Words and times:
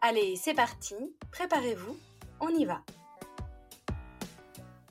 Allez, 0.00 0.36
c'est 0.36 0.54
parti, 0.54 0.94
préparez-vous, 1.32 1.96
on 2.40 2.50
y 2.50 2.64
va. 2.64 2.82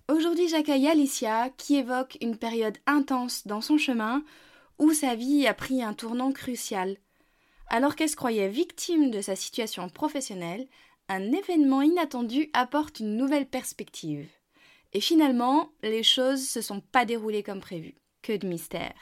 Aujourd'hui, 0.09 0.49
j'accueille 0.49 0.89
Alicia 0.89 1.49
qui 1.51 1.77
évoque 1.77 2.17
une 2.19 2.37
période 2.37 2.77
intense 2.87 3.47
dans 3.47 3.61
son 3.61 3.77
chemin 3.77 4.23
où 4.79 4.91
sa 4.91 5.15
vie 5.15 5.47
a 5.47 5.53
pris 5.53 5.81
un 5.81 5.93
tournant 5.93 6.33
crucial. 6.33 6.97
Alors 7.69 7.95
qu'elle 7.95 8.09
se 8.09 8.17
croyait 8.17 8.49
victime 8.49 9.09
de 9.09 9.21
sa 9.21 9.37
situation 9.37 9.87
professionnelle, 9.87 10.67
un 11.07 11.31
événement 11.31 11.81
inattendu 11.81 12.49
apporte 12.51 12.99
une 12.99 13.15
nouvelle 13.15 13.47
perspective. 13.47 14.27
Et 14.91 14.99
finalement, 14.99 15.71
les 15.83 16.03
choses 16.03 16.45
se 16.45 16.59
sont 16.59 16.81
pas 16.81 17.05
déroulées 17.05 17.43
comme 17.43 17.61
prévu. 17.61 17.95
Que 18.23 18.35
de 18.35 18.47
mystère. 18.47 18.93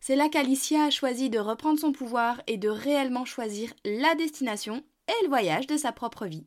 C'est 0.00 0.16
là 0.16 0.28
qu'Alicia 0.28 0.84
a 0.84 0.90
choisi 0.90 1.28
de 1.28 1.40
reprendre 1.40 1.80
son 1.80 1.90
pouvoir 1.90 2.40
et 2.46 2.56
de 2.56 2.68
réellement 2.68 3.24
choisir 3.24 3.72
la 3.84 4.14
destination 4.14 4.84
et 5.10 5.22
le 5.24 5.28
voyage 5.28 5.66
de 5.66 5.76
sa 5.76 5.92
propre 5.92 6.26
vie. 6.26 6.46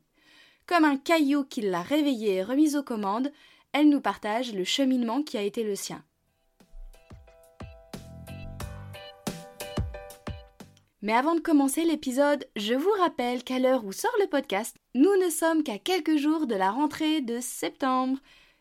Comme 0.66 0.84
un 0.84 0.96
caillou 0.96 1.44
qui 1.44 1.60
l'a 1.60 1.82
réveillée 1.82 2.36
et 2.36 2.42
remise 2.42 2.76
aux 2.76 2.82
commandes, 2.82 3.30
elle 3.72 3.88
nous 3.88 4.00
partage 4.00 4.54
le 4.54 4.64
cheminement 4.64 5.22
qui 5.22 5.36
a 5.36 5.42
été 5.42 5.62
le 5.62 5.76
sien. 5.76 6.02
Mais 11.02 11.12
avant 11.12 11.34
de 11.34 11.40
commencer 11.40 11.84
l'épisode, 11.84 12.48
je 12.56 12.72
vous 12.72 12.92
rappelle 12.98 13.44
qu'à 13.44 13.58
l'heure 13.58 13.84
où 13.84 13.92
sort 13.92 14.14
le 14.20 14.26
podcast, 14.26 14.74
nous 14.94 15.14
ne 15.22 15.28
sommes 15.28 15.62
qu'à 15.62 15.76
quelques 15.76 16.16
jours 16.16 16.46
de 16.46 16.54
la 16.54 16.70
rentrée 16.70 17.20
de 17.20 17.40
septembre. 17.40 18.18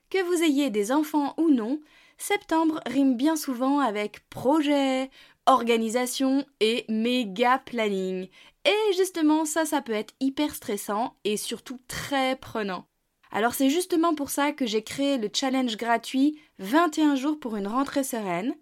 Que 0.10 0.22
vous 0.22 0.44
ayez 0.44 0.70
des 0.70 0.92
enfants 0.92 1.36
ou 1.38 1.50
non, 1.50 1.80
septembre 2.18 2.82
rime 2.86 3.16
bien 3.16 3.38
souvent 3.38 3.80
avec 3.80 4.28
projet, 4.30 5.10
organisation 5.46 6.46
et 6.60 6.84
méga 6.90 7.60
planning. 7.60 8.28
Et 8.66 8.94
justement, 8.96 9.46
ça, 9.46 9.66
ça 9.66 9.82
peut 9.82 9.94
être 9.94 10.14
hyper 10.20 10.56
stressant 10.56 11.16
et 11.24 11.38
surtout 11.38 11.80
très 11.88 12.36
prenant. 12.38 12.86
Alors 13.32 13.56
c'est 13.56 13.70
justement 13.70 14.14
pour 14.14 14.30
ça 14.30 14.52
que 14.52 14.68
j'ai 14.68 14.84
créé 14.84 15.18
le 15.18 15.30
challenge 15.34 15.76
gratuit 15.76 16.40
21 16.60 17.16
jours 17.16 17.40
pour 17.40 17.56
une 17.56 17.68
rentrée 17.68 18.04
sereine. 18.04 18.56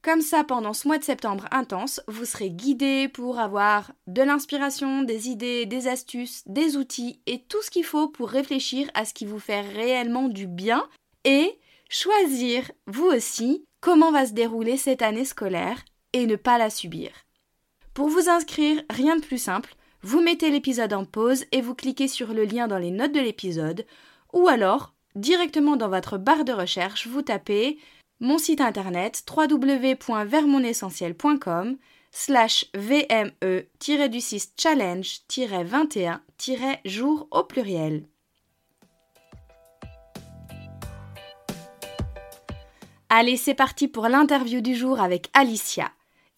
Comme 0.00 0.20
ça, 0.20 0.42
pendant 0.42 0.72
ce 0.72 0.88
mois 0.88 0.98
de 0.98 1.04
septembre 1.04 1.46
intense, 1.50 2.00
vous 2.08 2.24
serez 2.24 2.50
guidé 2.50 3.08
pour 3.08 3.38
avoir 3.38 3.92
de 4.06 4.22
l'inspiration, 4.22 5.02
des 5.02 5.28
idées, 5.28 5.66
des 5.66 5.86
astuces, 5.86 6.42
des 6.46 6.76
outils 6.76 7.20
et 7.26 7.42
tout 7.42 7.62
ce 7.62 7.70
qu'il 7.70 7.84
faut 7.84 8.08
pour 8.08 8.28
réfléchir 8.28 8.90
à 8.94 9.04
ce 9.04 9.14
qui 9.14 9.26
vous 9.26 9.38
fait 9.38 9.60
réellement 9.60 10.28
du 10.28 10.46
bien 10.46 10.88
et 11.24 11.58
choisir, 11.88 12.70
vous 12.86 13.06
aussi, 13.06 13.64
comment 13.80 14.10
va 14.10 14.26
se 14.26 14.32
dérouler 14.32 14.76
cette 14.76 15.02
année 15.02 15.24
scolaire 15.24 15.84
et 16.12 16.26
ne 16.26 16.36
pas 16.36 16.58
la 16.58 16.70
subir. 16.70 17.10
Pour 17.94 18.08
vous 18.08 18.28
inscrire, 18.30 18.82
rien 18.90 19.16
de 19.16 19.20
plus 19.20 19.38
simple, 19.38 19.74
vous 20.02 20.22
mettez 20.22 20.50
l'épisode 20.50 20.94
en 20.94 21.04
pause 21.04 21.44
et 21.52 21.60
vous 21.60 21.74
cliquez 21.74 22.08
sur 22.08 22.32
le 22.32 22.44
lien 22.44 22.66
dans 22.66 22.78
les 22.78 22.90
notes 22.90 23.12
de 23.12 23.20
l'épisode, 23.20 23.84
ou 24.32 24.48
alors, 24.48 24.94
directement 25.14 25.76
dans 25.76 25.90
votre 25.90 26.16
barre 26.16 26.44
de 26.44 26.52
recherche, 26.52 27.06
vous 27.06 27.20
tapez 27.22 27.78
mon 28.20 28.38
site 28.38 28.62
internet 28.62 29.22
www.vermonessentiel.com 29.28 31.76
slash 32.10 32.64
vme-du6 32.74 34.52
challenge-21-jour 34.56 37.28
au 37.30 37.44
pluriel. 37.44 38.06
Allez, 43.10 43.36
c'est 43.36 43.54
parti 43.54 43.88
pour 43.88 44.08
l'interview 44.08 44.62
du 44.62 44.74
jour 44.74 44.98
avec 44.98 45.28
Alicia. 45.34 45.92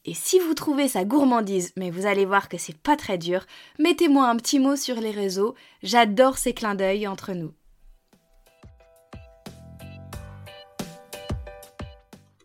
Et 0.07 0.13
si 0.13 0.39
vous 0.39 0.53
trouvez 0.53 0.87
sa 0.87 1.05
gourmandise, 1.05 1.73
mais 1.77 1.91
vous 1.91 2.05
allez 2.05 2.27
voir 2.27 2.51
que 2.51 2.59
c'est 2.59 2.77
pas 2.77 2.95
très 2.95 3.17
dur, 3.17 3.47
mettez-moi 3.79 4.27
un 4.27 4.37
petit 4.37 4.59
mot 4.59 4.77
sur 4.77 4.97
les 4.97 5.11
réseaux, 5.11 5.55
j'adore 5.83 6.37
ces 6.37 6.53
clins 6.53 6.75
d'œil 6.75 7.07
entre 7.09 7.33
nous. 7.33 7.55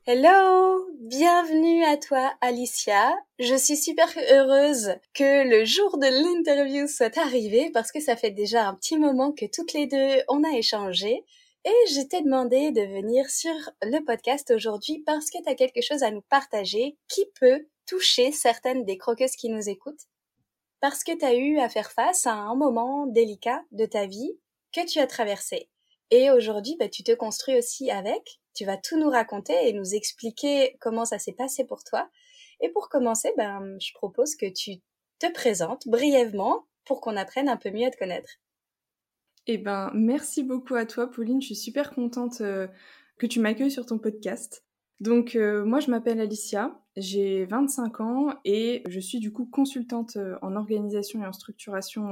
Hello 0.06 0.88
Bienvenue 1.02 1.84
à 1.86 1.98
toi 1.98 2.34
Alicia. 2.40 3.18
Je 3.40 3.56
suis 3.56 3.78
super 3.78 4.08
heureuse 4.32 4.94
que 5.14 5.50
le 5.50 5.66
jour 5.66 5.98
de 5.98 6.06
l'interview 6.06 6.88
soit 6.88 7.18
arrivé 7.18 7.72
parce 7.74 7.92
que 7.92 8.00
ça 8.00 8.16
fait 8.16 8.32
déjà 8.32 8.68
un 8.68 8.76
petit 8.76 8.98
moment 8.98 9.32
que 9.32 9.46
toutes 9.46 9.74
les 9.74 9.88
deux 9.88 10.22
on 10.28 10.44
a 10.44 10.56
échangé 10.56 11.24
et 11.66 11.94
je 11.94 12.02
t'ai 12.02 12.22
demandé 12.22 12.72
de 12.72 12.82
venir 12.82 13.30
sur 13.30 13.54
le 13.82 14.04
podcast 14.06 14.52
aujourd'hui 14.52 15.04
parce 15.06 15.30
que 15.30 15.42
tu 15.44 15.50
as 15.50 15.56
quelque 15.56 15.82
chose 15.82 16.04
à 16.04 16.12
nous 16.12 16.22
partager 16.22 16.98
qui 17.10 17.26
peut 17.40 17.68
toucher 17.86 18.32
certaines 18.32 18.86
des 18.86 18.98
croqueuses 18.98 19.36
qui 19.36 19.50
nous 19.50 19.68
écoutent. 19.68 20.08
Parce 20.80 21.04
que 21.04 21.18
tu 21.18 21.26
as 21.26 21.36
eu 21.36 21.60
à 21.60 21.68
faire 21.68 21.92
face 21.92 22.26
à 22.26 22.34
un 22.34 22.56
moment 22.56 23.08
délicat 23.08 23.62
de 23.72 23.86
ta 23.86 24.06
vie 24.06 24.40
que 24.72 24.86
tu 24.86 25.00
as 25.00 25.08
traversé. 25.08 25.70
Et 26.12 26.32
aujourd'hui, 26.32 26.78
bah, 26.80 26.88
tu 26.88 27.04
te 27.04 27.12
construis 27.12 27.58
aussi 27.58 27.92
avec. 27.92 28.40
Tu 28.54 28.64
vas 28.64 28.78
tout 28.78 28.98
nous 28.98 29.10
raconter 29.10 29.68
et 29.68 29.74
nous 29.74 29.94
expliquer 29.94 30.78
comment 30.80 31.06
ça 31.06 31.20
s'est 31.20 31.34
passé 31.34 31.66
pour 31.66 31.84
toi. 31.84 32.10
Et 32.62 32.70
pour 32.70 32.90
commencer, 32.90 33.34
ben, 33.38 33.78
je 33.80 33.94
propose 33.94 34.36
que 34.36 34.50
tu 34.50 34.78
te 35.20 35.32
présentes 35.32 35.88
brièvement 35.88 36.66
pour 36.86 37.02
qu'on 37.02 37.18
apprenne 37.18 37.50
un 37.50 37.58
peu 37.58 37.70
mieux 37.70 37.88
à 37.88 37.92
te 37.92 37.98
connaître. 37.98 38.30
Eh 39.48 39.58
ben, 39.58 39.92
merci 39.94 40.44
beaucoup 40.44 40.76
à 40.76 40.86
toi, 40.86 41.10
Pauline. 41.10 41.42
Je 41.42 41.48
suis 41.48 41.56
super 41.56 41.92
contente 41.92 42.42
euh, 42.42 42.68
que 43.18 43.26
tu 43.26 43.40
m'accueilles 43.40 43.72
sur 43.72 43.86
ton 43.86 43.98
podcast. 43.98 44.64
Donc, 45.00 45.36
euh, 45.36 45.64
moi, 45.66 45.80
je 45.80 45.90
m'appelle 45.90 46.20
Alicia, 46.20 46.80
j'ai 46.98 47.46
25 47.46 48.02
ans 48.02 48.34
et 48.44 48.84
je 48.88 49.00
suis 49.00 49.20
du 49.20 49.32
coup 49.32 49.46
consultante 49.46 50.18
euh, 50.18 50.36
en 50.42 50.56
organisation 50.56 51.24
et 51.24 51.26
en 51.26 51.32
structuration 51.32 52.10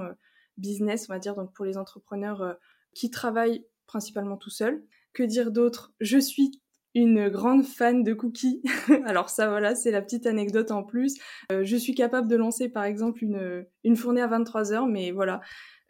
business, 0.58 1.08
on 1.10 1.14
va 1.14 1.20
dire, 1.20 1.36
donc 1.36 1.54
pour 1.54 1.66
les 1.66 1.78
entrepreneurs 1.78 2.58
qui 2.96 3.12
travaillent 3.12 3.66
principalement 3.86 4.38
tout 4.38 4.50
seuls. 4.50 4.84
Que 5.14 5.24
dire 5.24 5.52
d'autre? 5.52 5.94
Je 6.00 6.18
suis 6.18 6.62
une 6.96 7.30
grande 7.30 7.64
fan 7.64 8.04
de 8.04 8.14
cookies. 8.14 8.64
Alors 9.06 9.30
ça, 9.30 9.50
voilà, 9.50 9.76
c'est 9.76 9.92
la 9.92 10.02
petite 10.02 10.26
anecdote 10.26 10.72
en 10.72 10.82
plus. 10.84 11.20
je 11.52 11.76
suis 11.76 11.94
capable 11.94 12.28
de 12.28 12.36
lancer, 12.36 12.70
par 12.70 12.86
exemple, 12.86 13.24
une, 13.24 13.66
une 13.84 13.96
fournée 13.96 14.22
à 14.22 14.28
23 14.28 14.74
heures, 14.74 14.88
mais 14.88 15.12
voilà, 15.12 15.42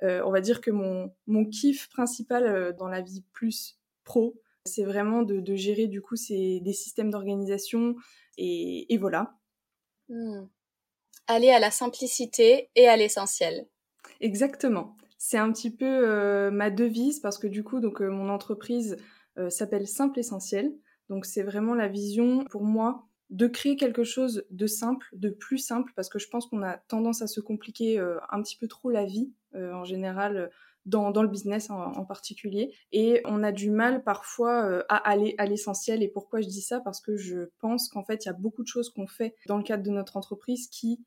on 0.01 0.31
va 0.31 0.41
dire 0.41 0.61
que 0.61 0.71
mon, 0.71 1.13
mon 1.25 1.45
kiff 1.45 1.89
principal 1.89 2.45
euh, 2.45 2.71
dans 2.73 2.87
la 2.87 3.01
vie 3.01 3.23
plus 3.33 3.79
pro, 4.03 4.39
c'est 4.65 4.83
vraiment 4.83 5.23
de, 5.23 5.55
gérer 5.55 5.87
du 5.87 6.01
coup 6.01 6.15
des 6.29 6.73
systèmes 6.73 7.09
d'organisation 7.09 7.95
et, 8.37 8.97
voilà. 8.99 9.37
Hmm. 10.09 10.45
Aller 11.27 11.49
à 11.49 11.59
la 11.59 11.71
simplicité 11.71 12.69
et 12.75 12.87
à 12.87 12.95
l'essentiel. 12.95 13.67
Exactement. 14.21 14.95
C'est 15.17 15.37
un 15.37 15.51
petit 15.51 15.75
peu 15.75 15.85
euh, 15.85 16.51
ma 16.51 16.69
devise 16.69 17.19
parce 17.19 17.37
que 17.37 17.47
du 17.47 17.63
coup, 17.63 17.79
donc 17.79 18.01
mon 18.01 18.29
entreprise 18.29 18.97
s'appelle 19.49 19.87
Simple 19.87 20.19
Essentiel. 20.19 20.73
Donc 21.09 21.25
c'est 21.25 21.43
vraiment 21.43 21.75
la 21.75 21.87
vision 21.87 22.43
pour 22.45 22.63
moi 22.63 23.07
de 23.29 23.47
créer 23.47 23.75
quelque 23.75 24.03
chose 24.03 24.45
de 24.49 24.67
simple, 24.67 25.07
de 25.13 25.29
plus 25.29 25.57
simple, 25.57 25.91
parce 25.95 26.09
que 26.09 26.19
je 26.19 26.27
pense 26.27 26.47
qu'on 26.47 26.63
a 26.63 26.77
tendance 26.77 27.21
à 27.21 27.27
se 27.27 27.39
compliquer 27.39 27.99
un 27.99 28.41
petit 28.41 28.57
peu 28.57 28.67
trop 28.67 28.89
la 28.89 29.05
vie 29.05 29.31
euh, 29.46 29.46
en 29.57 29.83
général 29.83 30.49
dans, 30.87 31.21
le 31.21 31.27
business 31.27 31.69
en, 31.69 32.05
particulier. 32.05 32.73
Et 32.91 33.21
on 33.25 33.43
a 33.43 33.51
du 33.51 33.69
mal 33.69 34.03
parfois 34.03 34.65
euh, 34.65 34.83
à 34.89 34.95
aller 34.95 35.35
à 35.37 35.45
l'essentiel. 35.45 36.01
Et 36.01 36.07
pourquoi 36.07 36.41
je 36.41 36.47
dis 36.47 36.61
ça? 36.61 36.79
Parce 36.79 37.01
que 37.01 37.17
je 37.17 37.49
pense 37.59 37.89
qu'en 37.89 38.03
fait, 38.03 38.25
il 38.25 38.27
y 38.27 38.31
a 38.31 38.33
beaucoup 38.33 38.63
de 38.63 38.67
choses 38.67 38.89
qu'on 38.89 39.07
fait 39.07 39.35
dans 39.47 39.57
le 39.57 39.63
cadre 39.63 39.83
de 39.83 39.91
notre 39.91 40.17
entreprise 40.17 40.69
qui 40.69 41.03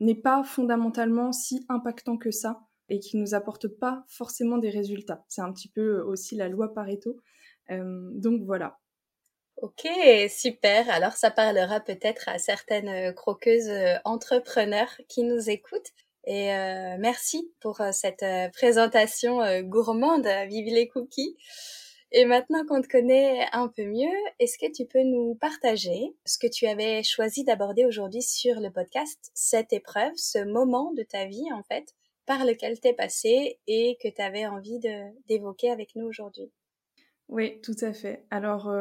n'est 0.00 0.16
pas 0.16 0.42
fondamentalement 0.42 1.32
si 1.32 1.64
impactant 1.68 2.16
que 2.18 2.32
ça 2.32 2.60
et 2.88 2.98
qui 2.98 3.16
nous 3.16 3.34
apporte 3.34 3.68
pas 3.68 4.04
forcément 4.08 4.58
des 4.58 4.70
résultats. 4.70 5.24
C'est 5.28 5.42
un 5.42 5.52
petit 5.52 5.68
peu 5.68 6.00
aussi 6.00 6.34
la 6.34 6.48
loi 6.48 6.74
Pareto. 6.74 7.16
Euh, 7.70 8.10
donc 8.14 8.42
voilà. 8.42 8.80
Ok, 9.58 9.86
super. 10.28 10.90
Alors 10.90 11.12
ça 11.12 11.30
parlera 11.30 11.78
peut-être 11.78 12.28
à 12.28 12.38
certaines 12.38 13.14
croqueuses 13.14 13.70
entrepreneurs 14.04 15.00
qui 15.08 15.22
nous 15.22 15.48
écoutent. 15.48 15.92
Et 16.26 16.52
euh, 16.54 16.96
merci 16.98 17.52
pour 17.60 17.80
euh, 17.80 17.90
cette 17.92 18.22
euh, 18.22 18.48
présentation 18.48 19.40
gourmande, 19.62 20.26
vive 20.48 20.72
les 20.72 20.88
cookies. 20.88 21.36
Et 22.12 22.24
maintenant 22.24 22.64
qu'on 22.64 22.80
te 22.80 22.88
connaît 22.88 23.46
un 23.52 23.68
peu 23.68 23.84
mieux, 23.84 24.16
est-ce 24.38 24.56
que 24.56 24.70
tu 24.70 24.86
peux 24.86 25.02
nous 25.02 25.34
partager 25.34 26.14
ce 26.24 26.38
que 26.38 26.46
tu 26.46 26.66
avais 26.66 27.02
choisi 27.02 27.44
d'aborder 27.44 27.84
aujourd'hui 27.84 28.22
sur 28.22 28.60
le 28.60 28.70
podcast, 28.70 29.32
cette 29.34 29.72
épreuve, 29.72 30.12
ce 30.14 30.38
moment 30.44 30.92
de 30.92 31.02
ta 31.02 31.26
vie 31.26 31.52
en 31.52 31.62
fait, 31.64 31.94
par 32.24 32.44
lequel 32.44 32.80
tu 32.80 32.88
es 32.88 32.92
passé 32.92 33.58
et 33.66 33.98
que 34.00 34.08
tu 34.08 34.22
avais 34.22 34.46
envie 34.46 34.78
d'évoquer 35.28 35.70
avec 35.70 35.96
nous 35.96 36.06
aujourd'hui? 36.06 36.52
Oui, 37.28 37.60
tout 37.62 37.76
à 37.80 37.92
fait. 37.92 38.24
Alors, 38.30 38.72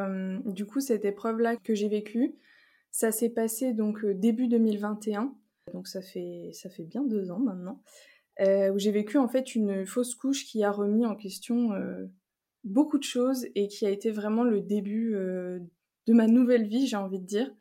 du 0.46 0.68
coup, 0.68 0.80
cette 0.80 1.06
épreuve-là 1.06 1.56
que 1.56 1.74
j'ai 1.74 1.88
vécue, 1.88 2.36
ça 2.92 3.12
s'est 3.12 3.31
passé 3.31 3.74
donc 3.74 4.06
début 4.06 4.48
2021, 4.48 5.34
donc 5.71 5.88
ça 5.88 6.01
fait, 6.01 6.50
ça 6.54 6.69
fait 6.69 6.83
bien 6.83 7.04
deux 7.04 7.31
ans 7.31 7.39
maintenant, 7.39 7.81
euh, 8.42 8.71
où 8.74 8.80
j'ai 8.80 8.92
vécu 8.92 9.18
en 9.18 9.27
fait 9.27 9.56
une 9.56 9.86
fausse 9.86 10.15
couche 10.15 10.45
qui 10.45 10.63
a 10.63 10.71
remis 10.71 11.06
en 11.06 11.15
question 11.15 11.69
beaucoup 12.63 12.98
de 12.98 13.04
choses 13.04 13.45
et 13.56 13.68
qui 13.68 13.86
a 13.86 13.89
été 13.89 14.12
vraiment 14.12 14.44
le 14.44 14.62
début 14.62 15.12
de 15.13 16.13
ma 16.13 16.27
nouvelle 16.27 16.68
vie, 16.68 16.88
j'ai 16.88 16.98
envie 16.98 17.19
de 17.19 17.25
dire. 17.25 17.54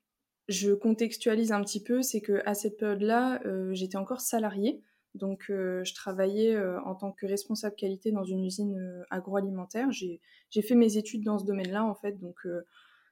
Je 0.49 0.73
contextualise 0.73 1.53
un 1.53 1.63
petit 1.63 1.83
peu, 1.83 2.03
c'est 2.03 2.21
que 2.21 2.43
à 2.47 2.55
cette 2.55 2.77
période-là, 2.77 3.41
j'étais 3.73 3.99
encore 3.99 4.21
salariée. 4.21 4.83
Donc, 5.15 5.51
euh, 5.51 5.85
je 5.85 5.95
travaillais 5.95 6.55
euh, 6.55 6.81
en 6.83 6.95
tant 6.95 7.13
que 7.13 7.27
responsable 7.27 7.77
qualité 7.77 8.13
dans 8.13 8.25
une 8.25 8.45
usine 8.45 8.79
euh, 8.79 9.05
agroalimentaire. 9.11 9.91
J'ai 9.93 10.21
fait 10.63 10.75
mes 10.75 10.97
études 10.97 11.23
dans 11.23 11.39
ce 11.39 11.45
domaine-là, 11.45 11.85
en 11.85 11.95
fait, 11.95 12.19
donc 12.19 12.47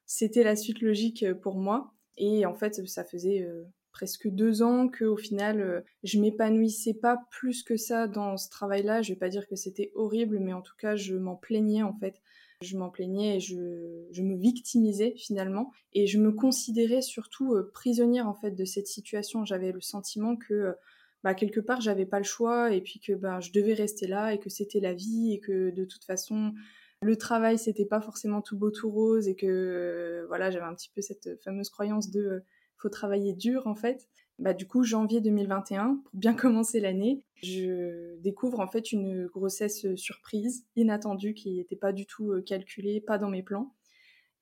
c'était 0.06 0.42
la 0.42 0.56
suite 0.56 0.80
logique 0.80 1.24
pour 1.42 1.58
moi. 1.58 1.92
Et 2.16 2.46
en 2.46 2.54
fait, 2.54 2.86
ça 2.86 3.04
faisait 3.04 3.46
presque 3.92 4.28
deux 4.28 4.62
ans 4.62 4.88
qu'au 4.88 5.16
final, 5.16 5.84
je 6.02 6.20
m'épanouissais 6.20 6.94
pas 6.94 7.20
plus 7.30 7.62
que 7.62 7.76
ça 7.76 8.06
dans 8.08 8.36
ce 8.36 8.48
travail-là. 8.50 9.02
Je 9.02 9.12
vais 9.12 9.18
pas 9.18 9.28
dire 9.28 9.46
que 9.48 9.56
c'était 9.56 9.92
horrible, 9.94 10.38
mais 10.38 10.52
en 10.52 10.62
tout 10.62 10.76
cas, 10.78 10.96
je 10.96 11.14
m'en 11.14 11.36
plaignais, 11.36 11.82
en 11.82 11.94
fait. 11.94 12.20
Je 12.62 12.76
m'en 12.76 12.90
plaignais 12.90 13.36
et 13.36 13.40
je, 13.40 14.06
je, 14.10 14.22
me 14.22 14.36
victimisais 14.36 15.14
finalement. 15.16 15.72
Et 15.94 16.06
je 16.06 16.18
me 16.18 16.30
considérais 16.32 17.02
surtout 17.02 17.56
prisonnière, 17.72 18.28
en 18.28 18.34
fait, 18.34 18.50
de 18.50 18.64
cette 18.64 18.86
situation. 18.86 19.44
J'avais 19.44 19.72
le 19.72 19.80
sentiment 19.80 20.36
que 20.36 20.76
bah, 21.22 21.34
quelque 21.34 21.60
part 21.60 21.80
j'avais 21.80 22.06
pas 22.06 22.18
le 22.18 22.24
choix 22.24 22.72
et 22.72 22.80
puis 22.80 22.98
que 22.98 23.12
bah, 23.12 23.40
je 23.40 23.52
devais 23.52 23.74
rester 23.74 24.06
là 24.06 24.32
et 24.32 24.38
que 24.38 24.48
c'était 24.48 24.80
la 24.80 24.94
vie 24.94 25.34
et 25.34 25.40
que 25.40 25.70
de 25.70 25.84
toute 25.84 26.04
façon 26.04 26.54
le 27.02 27.16
travail 27.16 27.58
c'était 27.58 27.84
pas 27.84 28.00
forcément 28.00 28.40
tout 28.40 28.56
beau 28.56 28.70
tout 28.70 28.90
rose 28.90 29.28
et 29.28 29.36
que 29.36 29.46
euh, 29.46 30.26
voilà 30.28 30.50
j'avais 30.50 30.64
un 30.64 30.74
petit 30.74 30.90
peu 30.94 31.02
cette 31.02 31.42
fameuse 31.42 31.68
croyance 31.68 32.10
de 32.10 32.20
euh, 32.20 32.40
faut 32.80 32.88
travailler 32.88 33.32
dur 33.32 33.66
en 33.66 33.74
fait. 33.74 34.08
Bah 34.38 34.54
du 34.54 34.66
coup 34.66 34.82
janvier 34.84 35.20
2021 35.20 36.00
pour 36.02 36.14
bien 36.14 36.34
commencer 36.34 36.80
l'année 36.80 37.22
je 37.42 38.16
découvre 38.20 38.60
en 38.60 38.66
fait 38.66 38.92
une 38.92 39.26
grossesse 39.26 39.94
surprise 39.96 40.66
inattendue 40.76 41.34
qui 41.34 41.56
n'était 41.56 41.76
pas 41.76 41.92
du 41.92 42.06
tout 42.06 42.32
euh, 42.32 42.42
calculée 42.42 43.00
pas 43.00 43.18
dans 43.18 43.28
mes 43.28 43.42
plans. 43.42 43.74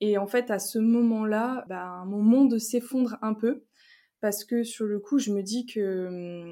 Et 0.01 0.19
en 0.19 0.27
fait 0.27 0.51
à 0.51 0.59
ce 0.59 0.79
moment 0.79 1.25
là 1.25 1.65
bah, 1.69 2.05
mon 2.07 2.23
monde 2.23 2.59
s'effondre 2.59 3.19
un 3.23 3.35
peu 3.35 3.65
parce 4.21 4.45
que 4.45 4.63
sur 4.63 4.87
le 4.87 4.99
coup, 4.99 5.19
je 5.19 5.33
me 5.33 5.43
dis 5.43 5.67
que 5.67 6.07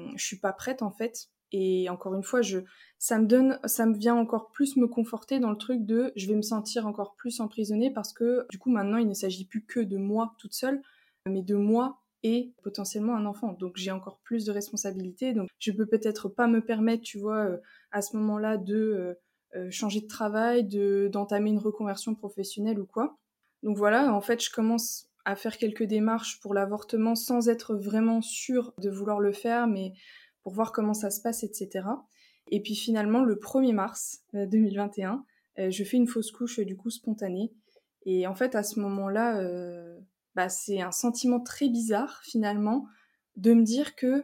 hum, 0.07 0.13
je 0.17 0.25
suis 0.25 0.39
pas 0.39 0.53
prête 0.53 0.81
en 0.81 0.91
fait. 0.91 1.29
Et 1.53 1.89
encore 1.89 2.13
une 2.13 2.23
fois, 2.23 2.41
je, 2.41 2.59
ça 2.99 3.17
me 3.19 3.25
donne, 3.25 3.59
ça 3.63 3.85
me 3.85 3.95
vient 3.95 4.15
encore 4.15 4.51
plus 4.51 4.75
me 4.75 4.87
conforter 4.87 5.39
dans 5.39 5.49
le 5.49 5.57
truc 5.57 5.85
de, 5.85 6.11
je 6.17 6.27
vais 6.27 6.35
me 6.35 6.41
sentir 6.41 6.85
encore 6.87 7.15
plus 7.15 7.39
emprisonnée 7.39 7.89
parce 7.91 8.11
que 8.11 8.45
du 8.49 8.57
coup 8.59 8.69
maintenant, 8.69 8.97
il 8.97 9.07
ne 9.07 9.13
s'agit 9.13 9.45
plus 9.45 9.65
que 9.65 9.79
de 9.79 9.97
moi 9.97 10.35
toute 10.39 10.53
seule, 10.53 10.81
mais 11.27 11.41
de 11.41 11.55
moi 11.55 11.99
et 12.23 12.53
potentiellement 12.63 13.15
un 13.15 13.25
enfant. 13.25 13.53
Donc 13.53 13.77
j'ai 13.77 13.91
encore 13.91 14.19
plus 14.23 14.45
de 14.45 14.51
responsabilités. 14.51 15.33
Donc 15.33 15.49
je 15.59 15.71
peux 15.71 15.85
peut-être 15.85 16.29
pas 16.29 16.47
me 16.47 16.61
permettre, 16.61 17.03
tu 17.03 17.17
vois, 17.17 17.45
euh, 17.45 17.57
à 17.91 18.01
ce 18.01 18.15
moment-là 18.17 18.57
de 18.57 18.75
euh, 18.75 19.13
euh, 19.55 19.71
changer 19.71 20.01
de 20.01 20.07
travail, 20.07 20.63
de 20.63 21.09
d'entamer 21.11 21.51
une 21.51 21.59
reconversion 21.59 22.15
professionnelle 22.15 22.79
ou 22.79 22.85
quoi. 22.85 23.17
Donc 23.63 23.77
voilà, 23.77 24.13
en 24.13 24.21
fait, 24.21 24.43
je 24.43 24.51
commence 24.51 25.09
à 25.25 25.35
faire 25.35 25.57
quelques 25.57 25.83
démarches 25.83 26.39
pour 26.39 26.53
l'avortement 26.53 27.15
sans 27.15 27.49
être 27.49 27.75
vraiment 27.75 28.21
sûre 28.21 28.73
de 28.77 28.89
vouloir 28.89 29.19
le 29.19 29.33
faire, 29.33 29.67
mais 29.67 29.93
pour 30.41 30.53
voir 30.53 30.71
comment 30.71 30.93
ça 30.93 31.09
se 31.09 31.21
passe, 31.21 31.43
etc. 31.43 31.85
Et 32.49 32.61
puis 32.61 32.75
finalement, 32.75 33.23
le 33.23 33.35
1er 33.35 33.73
mars 33.73 34.23
2021, 34.33 35.25
euh, 35.59 35.63
euh, 35.63 35.69
je 35.69 35.83
fais 35.83 35.97
une 35.97 36.07
fausse 36.07 36.31
couche 36.31 36.59
du 36.59 36.77
coup 36.77 36.89
spontanée. 36.89 37.51
Et 38.05 38.25
en 38.27 38.35
fait, 38.35 38.55
à 38.55 38.63
ce 38.63 38.79
moment-là, 38.79 39.41
bah, 40.37 40.49
c'est 40.49 40.81
un 40.81 40.91
sentiment 40.91 41.39
très 41.39 41.67
bizarre 41.67 42.21
finalement 42.23 42.85
de 43.37 43.55
me 43.55 43.63
dire 43.63 43.95
que 43.95 44.23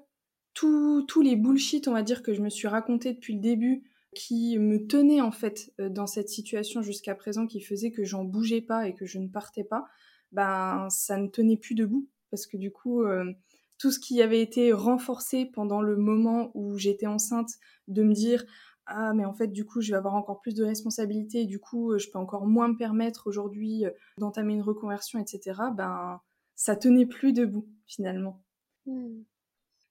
tous 0.54 1.22
les 1.24 1.36
bullshit, 1.36 1.88
on 1.88 1.94
va 1.94 2.04
dire, 2.04 2.22
que 2.22 2.36
je 2.36 2.42
me 2.44 2.50
suis 2.50 2.68
raconté 2.68 3.14
depuis 3.14 3.34
le 3.34 3.40
début, 3.40 3.84
qui 4.14 4.60
me 4.60 4.86
tenaient 4.86 5.22
en 5.22 5.32
fait 5.32 5.74
dans 5.80 6.06
cette 6.06 6.30
situation 6.30 6.84
jusqu'à 6.84 7.16
présent, 7.16 7.48
qui 7.48 7.62
faisait 7.62 7.92
que 7.92 8.04
j'en 8.04 8.24
bougeais 8.24 8.62
pas 8.62 8.88
et 8.88 8.94
que 8.94 9.08
je 9.08 9.18
ne 9.18 9.28
partais 9.28 9.64
pas, 9.64 9.88
ben 10.32 10.88
ça 10.92 11.18
ne 11.18 11.28
tenait 11.28 11.58
plus 11.58 11.74
debout. 11.74 12.08
Parce 12.30 12.46
que 12.46 12.58
du 12.58 12.72
coup 12.72 13.02
euh, 13.02 13.34
tout 13.80 13.90
ce 13.90 14.00
qui 14.00 14.22
avait 14.22 14.42
été 14.42 14.72
renforcé 14.72 15.46
pendant 15.46 15.82
le 15.82 15.98
moment 15.98 16.52
où 16.54 16.78
j'étais 16.78 17.08
enceinte 17.08 17.50
de 17.88 18.04
me 18.04 18.14
dire 18.14 18.46
ah 18.86 19.14
mais 19.14 19.26
en 19.26 19.34
fait 19.34 19.48
du 19.48 19.66
coup 19.66 19.82
je 19.82 19.92
vais 19.92 19.98
avoir 19.98 20.16
encore 20.16 20.42
plus 20.42 20.54
de 20.54 20.64
responsabilités 20.64 21.46
du 21.46 21.60
coup 21.60 21.92
euh, 21.92 21.98
je 21.98 22.10
peux 22.10 22.20
encore 22.20 22.46
moins 22.46 22.68
me 22.68 22.78
permettre 22.78 23.28
aujourd'hui 23.28 23.86
euh, 23.86 23.92
d'entamer 24.18 24.54
une 24.54 24.62
reconversion 24.62 25.20
etc 25.20 25.60
ben 25.74 26.20
ça 26.56 26.76
tenait 26.76 27.06
plus 27.06 27.34
debout 27.34 27.68
finalement. 27.88 28.42
Hmm. 28.86 29.24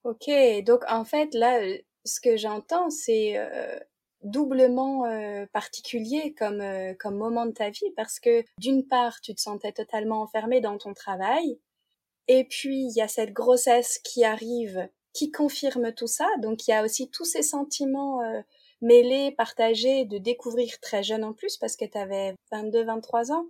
ok 0.04 0.30
donc 0.64 0.82
en 0.88 1.04
fait 1.04 1.34
là 1.34 1.60
ce 2.04 2.20
que 2.20 2.36
j'entends 2.36 2.90
c'est 2.90 3.38
doublement 4.22 5.04
euh, 5.06 5.46
particulier 5.52 6.34
comme, 6.34 6.60
euh, 6.60 6.94
comme 6.98 7.16
moment 7.16 7.46
de 7.46 7.52
ta 7.52 7.70
vie 7.70 7.90
parce 7.96 8.20
que 8.20 8.44
d'une 8.58 8.86
part 8.86 9.20
tu 9.20 9.34
te 9.34 9.40
sentais 9.40 9.72
totalement 9.72 10.22
enfermée 10.22 10.60
dans 10.60 10.78
ton 10.78 10.94
travail 10.94 11.58
et 12.28 12.44
puis 12.44 12.84
il 12.84 12.92
y 12.96 13.02
a 13.02 13.08
cette 13.08 13.32
grossesse 13.32 13.98
qui 13.98 14.24
arrive 14.24 14.88
qui 15.12 15.30
confirme 15.30 15.92
tout 15.92 16.06
ça. 16.06 16.26
Donc 16.40 16.66
il 16.66 16.70
y 16.70 16.74
a 16.74 16.84
aussi 16.84 17.10
tous 17.10 17.26
ces 17.26 17.42
sentiments 17.42 18.22
mêlés 18.82 19.32
partagés 19.32 20.04
de 20.04 20.18
découvrir 20.18 20.78
très 20.80 21.02
jeune 21.02 21.24
en 21.24 21.32
plus 21.32 21.56
parce 21.56 21.76
que 21.76 21.84
tu 21.84 21.96
avais 21.96 22.34
22 22.50 22.84
23 22.84 23.32
ans 23.32 23.46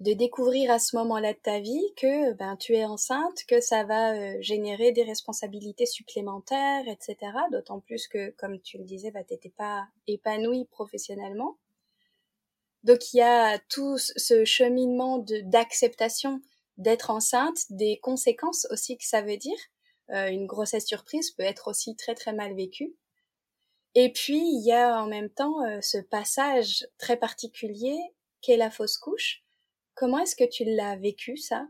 de 0.00 0.12
découvrir 0.12 0.70
à 0.70 0.78
ce 0.78 0.96
moment-là 0.96 1.32
de 1.32 1.38
ta 1.38 1.58
vie 1.58 1.92
que 1.96 2.32
ben 2.34 2.56
tu 2.56 2.74
es 2.74 2.84
enceinte, 2.84 3.44
que 3.48 3.60
ça 3.60 3.84
va 3.84 4.14
euh, 4.14 4.36
générer 4.40 4.92
des 4.92 5.02
responsabilités 5.02 5.86
supplémentaires, 5.86 6.86
etc. 6.86 7.16
D'autant 7.50 7.80
plus 7.80 8.06
que, 8.06 8.30
comme 8.32 8.60
tu 8.60 8.78
le 8.78 8.84
disais, 8.84 9.10
bah 9.10 9.24
t'étais 9.24 9.50
pas 9.50 9.88
épanouie 10.06 10.66
professionnellement. 10.66 11.58
Donc 12.84 13.12
il 13.12 13.16
y 13.16 13.22
a 13.22 13.58
tout 13.68 13.98
ce 13.98 14.44
cheminement 14.44 15.24
d'acceptation 15.44 16.40
d'être 16.76 17.10
enceinte, 17.10 17.58
des 17.70 17.98
conséquences 17.98 18.66
aussi 18.70 18.96
que 18.96 19.04
ça 19.04 19.22
veut 19.22 19.38
dire. 19.38 19.58
Euh, 20.10 20.28
une 20.28 20.46
grossesse 20.46 20.86
surprise 20.86 21.32
peut 21.32 21.42
être 21.42 21.68
aussi 21.68 21.96
très 21.96 22.14
très 22.14 22.32
mal 22.32 22.54
vécue. 22.54 22.94
Et 23.98 24.12
puis 24.12 24.38
il 24.38 24.62
y 24.64 24.72
a 24.72 25.02
en 25.02 25.08
même 25.08 25.30
temps 25.30 25.64
euh, 25.64 25.80
ce 25.80 25.96
passage 25.98 26.86
très 26.98 27.16
particulier 27.16 27.96
qu'est 28.42 28.58
la 28.58 28.70
fausse 28.70 28.98
couche, 28.98 29.42
Comment 29.94 30.18
est-ce 30.18 30.36
que 30.36 30.44
tu 30.46 30.64
l'as 30.64 30.94
vécu 30.94 31.38
ça? 31.38 31.66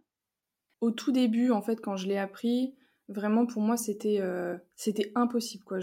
Au 0.81 0.91
tout 0.91 1.13
début, 1.13 1.53
en 1.53 1.63
fait, 1.63 1.81
quand 1.81 1.97
je 1.97 2.09
l'ai 2.09 2.19
appris, 2.19 2.75
vraiment 3.09 3.47
pour 3.47 3.63
moi 3.63 3.77
c'était 3.77 4.19
euh, 4.21 4.59
c'était 4.75 5.13
impossible 5.15 5.63
quoi. 5.63 5.79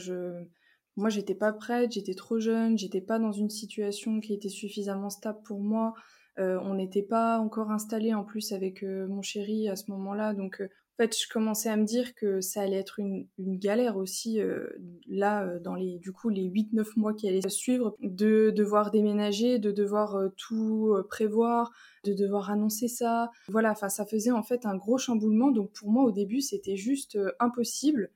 Moi 0.98 1.10
j'étais 1.10 1.36
pas 1.36 1.54
prête, 1.54 1.94
j'étais 1.94 2.14
trop 2.14 2.40
jeune, 2.40 2.78
j'étais 2.78 3.00
pas 3.00 3.18
dans 3.18 3.32
une 3.32 3.50
situation 3.50 4.20
qui 4.20 4.34
était 4.34 4.50
suffisamment 4.50 5.10
stable 5.10 5.40
pour 5.46 5.62
moi. 5.62 5.94
Euh, 6.38 6.60
on 6.64 6.74
n'était 6.74 7.02
pas 7.02 7.40
encore 7.40 7.72
installé 7.72 8.14
en 8.14 8.26
plus 8.26 8.52
avec 8.52 8.84
mon 8.84 9.22
chéri 9.22 9.70
à 9.70 9.78
ce 9.78 9.90
moment-là, 9.92 10.34
donc 10.34 10.62
en 10.94 11.04
fait, 11.04 11.18
je 11.20 11.28
commençais 11.28 11.70
à 11.70 11.76
me 11.76 11.86
dire 11.86 12.14
que 12.14 12.40
ça 12.40 12.62
allait 12.62 12.78
être 12.78 13.00
une, 13.00 13.28
galère 13.40 13.98
aussi, 13.98 14.40
euh, 14.40 14.68
là, 15.08 15.44
euh, 15.44 15.60
dans 15.60 15.74
les, 15.74 15.98
du 15.98 16.12
coup, 16.12 16.30
les 16.30 16.44
8-9 16.44 16.86
mois 16.98 17.16
qui 17.16 17.28
allaient 17.28 17.50
suivre, 17.50 17.96
de 18.00 18.52
devoir 18.52 18.92
déménager, 18.92 19.58
de 19.58 19.72
devoir 19.72 20.16
euh, 20.16 20.30
tout 20.38 20.96
prévoir, 21.10 21.72
de 22.04 22.14
devoir 22.14 22.52
annoncer 22.52 22.88
ça. 22.88 23.32
Voilà, 23.48 23.72
enfin, 23.72 23.90
ça 23.90 24.06
faisait 24.06 24.32
en 24.32 24.44
fait 24.44 24.68
un 24.68 24.76
gros 24.76 25.00
chamboulement. 25.00 25.50
Donc, 25.50 25.72
pour 25.72 25.90
moi, 25.90 26.04
au 26.04 26.12
début, 26.12 26.42
c'était 26.42 26.76
juste 26.76 27.18
impossible. 27.40 28.12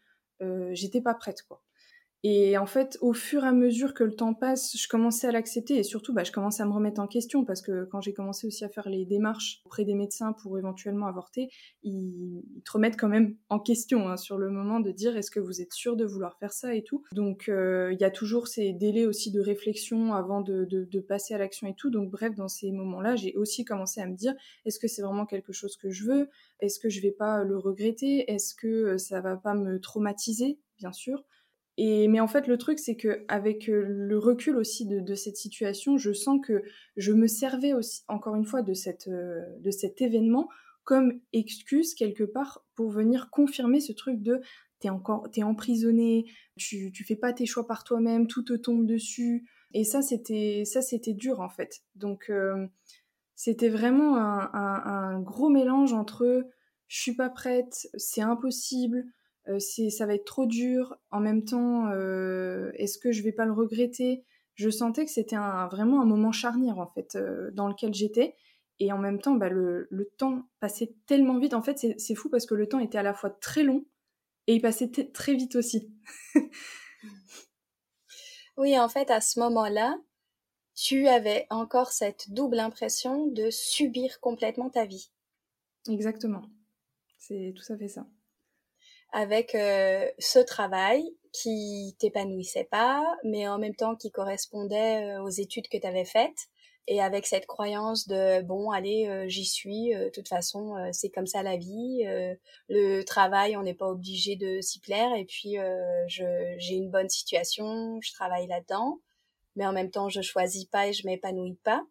J'étais 0.74 1.02
pas 1.02 1.16
prête, 1.16 1.42
quoi. 1.48 1.64
Et 2.24 2.58
en 2.58 2.66
fait, 2.66 2.98
au 3.02 3.14
fur 3.14 3.44
et 3.44 3.48
à 3.48 3.52
mesure 3.52 3.94
que 3.94 4.04
le 4.04 4.16
temps 4.16 4.34
passe, 4.34 4.76
je 4.76 4.88
commençais 4.88 5.28
à 5.28 5.32
l'accepter 5.32 5.78
et 5.78 5.84
surtout, 5.84 6.14
bah, 6.14 6.24
je 6.24 6.32
commençais 6.32 6.64
à 6.64 6.66
me 6.66 6.74
remettre 6.74 7.00
en 7.00 7.08
question 7.08 7.46
parce 7.46 7.62
que 7.62 7.86
quand 7.86 8.02
j'ai 8.02 8.14
commencé 8.14 8.48
aussi 8.48 8.66
à 8.66 8.70
faire 8.70 8.90
les 8.90 9.06
démarches 9.06 9.62
auprès 9.66 9.86
des 9.86 9.94
médecins 9.94 10.34
pour 10.34 10.58
éventuellement 10.58 11.06
avorter, 11.06 11.50
ils, 11.84 12.44
te 12.66 12.72
remettent 12.72 13.00
quand 13.00 13.08
même 13.08 13.36
en 13.50 13.60
question 13.60 14.10
hein, 14.10 14.18
sur 14.18 14.38
le 14.38 14.50
moment 14.50 14.80
de 14.80 14.92
dire 14.92 15.16
est-ce 15.16 15.30
que 15.30 15.40
vous 15.40 15.62
êtes 15.62 15.74
sûr 15.74 15.96
de 15.96 16.06
vouloir 16.06 16.38
faire 16.40 16.54
ça 16.54 16.74
et 16.74 16.84
tout. 16.84 17.04
Donc 17.12 17.50
euh, 17.50 17.94
il 17.94 18.02
y 18.02 18.04
a 18.04 18.12
toujours 18.12 18.48
ces 18.48 18.74
délais 18.74 19.06
aussi 19.06 19.32
de 19.32 19.40
réflexion 19.40 20.14
avant 20.14 20.42
de, 20.42 20.66
de, 20.66 20.86
de 20.86 21.00
passer 21.00 21.36
à 21.36 21.38
l'action 21.38 21.68
et 21.68 21.76
tout. 21.76 21.92
Donc 21.92 22.10
bref, 22.10 22.36
dans 22.36 22.48
ces 22.48 22.72
moments-là, 22.72 23.16
j'ai 23.16 23.36
aussi 23.36 23.64
commencé 23.64 24.02
à 24.02 24.08
me 24.08 24.16
dire 24.16 24.34
est-ce 24.66 24.80
que 24.80 24.88
c'est 24.88 25.04
vraiment 25.04 25.28
quelque 25.28 25.54
chose 25.54 25.78
que 25.78 25.92
je 25.92 26.04
veux? 26.06 26.30
Est-ce 26.62 26.80
que 26.80 26.90
je 26.90 27.00
vais 27.00 27.12
pas 27.12 27.44
le 27.44 27.58
regretter? 27.58 28.30
Est-ce 28.32 28.56
que 28.56 28.98
ça 28.98 29.22
va 29.22 29.38
pas 29.38 29.54
me 29.54 29.80
traumatiser? 29.80 30.60
Bien 30.80 30.92
sûr. 30.92 31.24
Et, 31.78 32.08
mais 32.08 32.20
en 32.20 32.28
fait, 32.28 32.48
le 32.48 32.58
truc, 32.58 32.80
c'est 32.80 32.96
que 32.96 33.24
avec 33.28 33.70
euh, 33.70 33.86
le 33.88 34.18
recul 34.18 34.58
aussi 34.58 34.88
de, 34.88 35.00
de, 35.00 35.16
cette 35.16 35.38
situation, 35.38 35.98
je 35.98 36.12
sens 36.12 36.40
que 36.44 36.64
je 36.96 37.14
me 37.14 37.28
servais 37.28 37.74
aussi, 37.74 38.02
encore 38.08 38.36
une 38.36 38.46
fois, 38.46 38.64
de, 38.64 38.74
cette, 38.74 39.08
euh, 39.08 39.44
de 39.60 39.70
cet 39.70 40.02
événement 40.02 40.50
comme 40.84 41.20
excuse 41.34 41.94
quelque 41.94 42.24
part 42.24 42.66
pour 42.76 42.90
venir 42.90 43.30
confirmer 43.30 43.82
ce 43.82 43.92
truc 43.92 44.22
de 44.22 44.42
t'es 44.80 44.90
encore, 44.90 45.30
t'es 45.32 45.44
emprisonné, 45.44 46.32
tu, 46.56 46.92
tu 46.92 47.04
fais 47.04 47.16
pas 47.16 47.34
tes 47.34 47.46
choix 47.46 47.68
par 47.68 47.84
toi-même, 47.84 48.28
tout 48.28 48.44
te 48.44 48.54
tombe 48.54 48.86
dessus. 48.86 49.48
Et 49.74 49.84
ça, 49.84 50.02
c'était, 50.02 50.64
ça, 50.66 50.82
c'était 50.82 51.14
dur 51.14 51.42
en 51.42 51.50
fait. 51.50 51.82
Donc, 51.96 52.30
euh, 52.30 52.68
c'était 53.36 53.70
vraiment 53.70 54.18
un, 54.18 54.50
un, 54.54 55.20
gros 55.20 55.50
mélange 55.50 55.94
entre 55.94 56.48
je 56.88 57.02
suis 57.02 57.16
pas 57.16 57.30
prête, 57.30 57.88
c'est 57.96 58.22
impossible, 58.22 59.06
c'est, 59.60 59.90
ça 59.90 60.06
va 60.06 60.16
être 60.16 60.26
trop 60.26 60.46
dur. 60.46 60.98
En 61.12 61.20
même 61.20 61.46
temps, 61.46 61.88
euh, 61.92 62.72
est-ce 62.76 62.98
que 62.98 63.12
je 63.12 63.24
vais 63.24 63.32
pas 63.32 63.46
le 63.46 63.54
regretter? 63.54 64.24
Je 64.56 64.70
sentais 64.70 65.06
que 65.06 65.12
c'était 65.12 65.36
un, 65.36 65.68
vraiment 65.68 66.02
un 66.02 66.06
moment 66.06 66.32
charnière 66.32 66.80
en 66.80 66.88
fait 66.88 67.18
dans 67.54 67.68
lequel 67.68 67.94
j'étais. 67.94 68.36
Et 68.80 68.92
en 68.92 68.98
même 68.98 69.20
temps, 69.20 69.36
bah, 69.36 69.50
le, 69.50 69.88
le, 69.90 70.06
temps 70.18 70.44
passait 70.60 70.96
tellement 71.08 71.40
vite. 71.40 71.54
En 71.54 71.62
fait, 71.62 71.96
c'est 71.98 72.16
fou 72.16 72.30
parce 72.30 72.46
que 72.46 72.54
le 72.54 72.68
temps 72.68 72.80
était 72.80 72.98
à 72.98 73.04
la 73.04 73.14
fois 73.14 73.30
très 73.30 73.64
long 73.64 73.86
et 74.48 74.56
il 74.56 74.62
passait 74.62 74.90
très 74.90 75.34
vite 75.34 75.56
aussi. 75.56 75.92
oui, 78.58 78.80
en 78.80 78.88
fait, 78.88 79.12
à 79.12 79.20
ce 79.20 79.40
moment-là, 79.40 79.98
tu 80.74 81.08
avais 81.08 81.48
encore 81.50 81.92
cette 81.92 82.32
double 82.32 82.60
impression 82.60 83.28
de 83.28 83.50
subir 83.50 84.20
complètement 84.20 84.70
ta 84.70 84.86
vie. 84.86 85.12
Exactement. 85.90 86.44
C'est 87.18 87.54
tout 87.56 87.74
à 87.74 87.78
fait 87.78 87.88
ça. 87.88 88.08
Avec 89.14 89.56
euh, 89.56 90.10
ce 90.20 90.40
travail 90.40 91.04
qui 91.32 91.96
t'épanouissait 92.00 92.68
pas, 92.70 93.04
mais 93.24 93.48
en 93.48 93.58
même 93.58 93.76
temps 93.76 93.96
qui 93.96 94.12
correspondait 94.12 95.18
euh, 95.18 95.24
aux 95.24 95.30
études 95.30 95.70
que 95.70 95.78
tu 95.78 95.88
avais 95.88 96.06
faites, 96.06 96.50
et 96.88 97.02
avec 97.02 97.28
cette 97.28 97.46
croyance 97.46 98.08
de 98.08 98.42
bon 98.44 98.72
allez 98.72 99.08
euh, 99.08 99.28
j'y 99.28 99.46
suis 99.46 99.94
euh, 99.94 100.06
de 100.06 100.10
toute 100.10 100.30
façon 100.30 100.78
euh, 100.78 100.90
c'est 100.94 101.10
comme 101.10 101.28
ça 101.28 101.44
la 101.44 101.58
vie 101.58 102.06
le 102.70 103.04
travail 103.04 103.58
on 103.58 103.64
n'est 103.64 103.74
pas 103.74 103.88
obligé 103.88 104.36
de 104.36 104.62
s'y 104.62 104.80
plaire. 104.80 105.14
Et 105.16 105.26
puis 105.26 105.58
j'ai 106.08 106.76
une 106.76 106.90
bonne 106.90 107.10
situation 107.10 108.00
je 108.02 108.14
travaille 108.14 108.48
là-dedans 108.48 109.00
mais 109.56 109.66
en 109.66 109.74
même 109.74 109.92
temps 109.92 110.10
je 110.10 110.22
choisis 110.22 110.66
pas 110.66 110.88
et 110.88 110.94
je 110.94 111.06
m'épanouis 111.06 111.60
pas. 111.64 111.84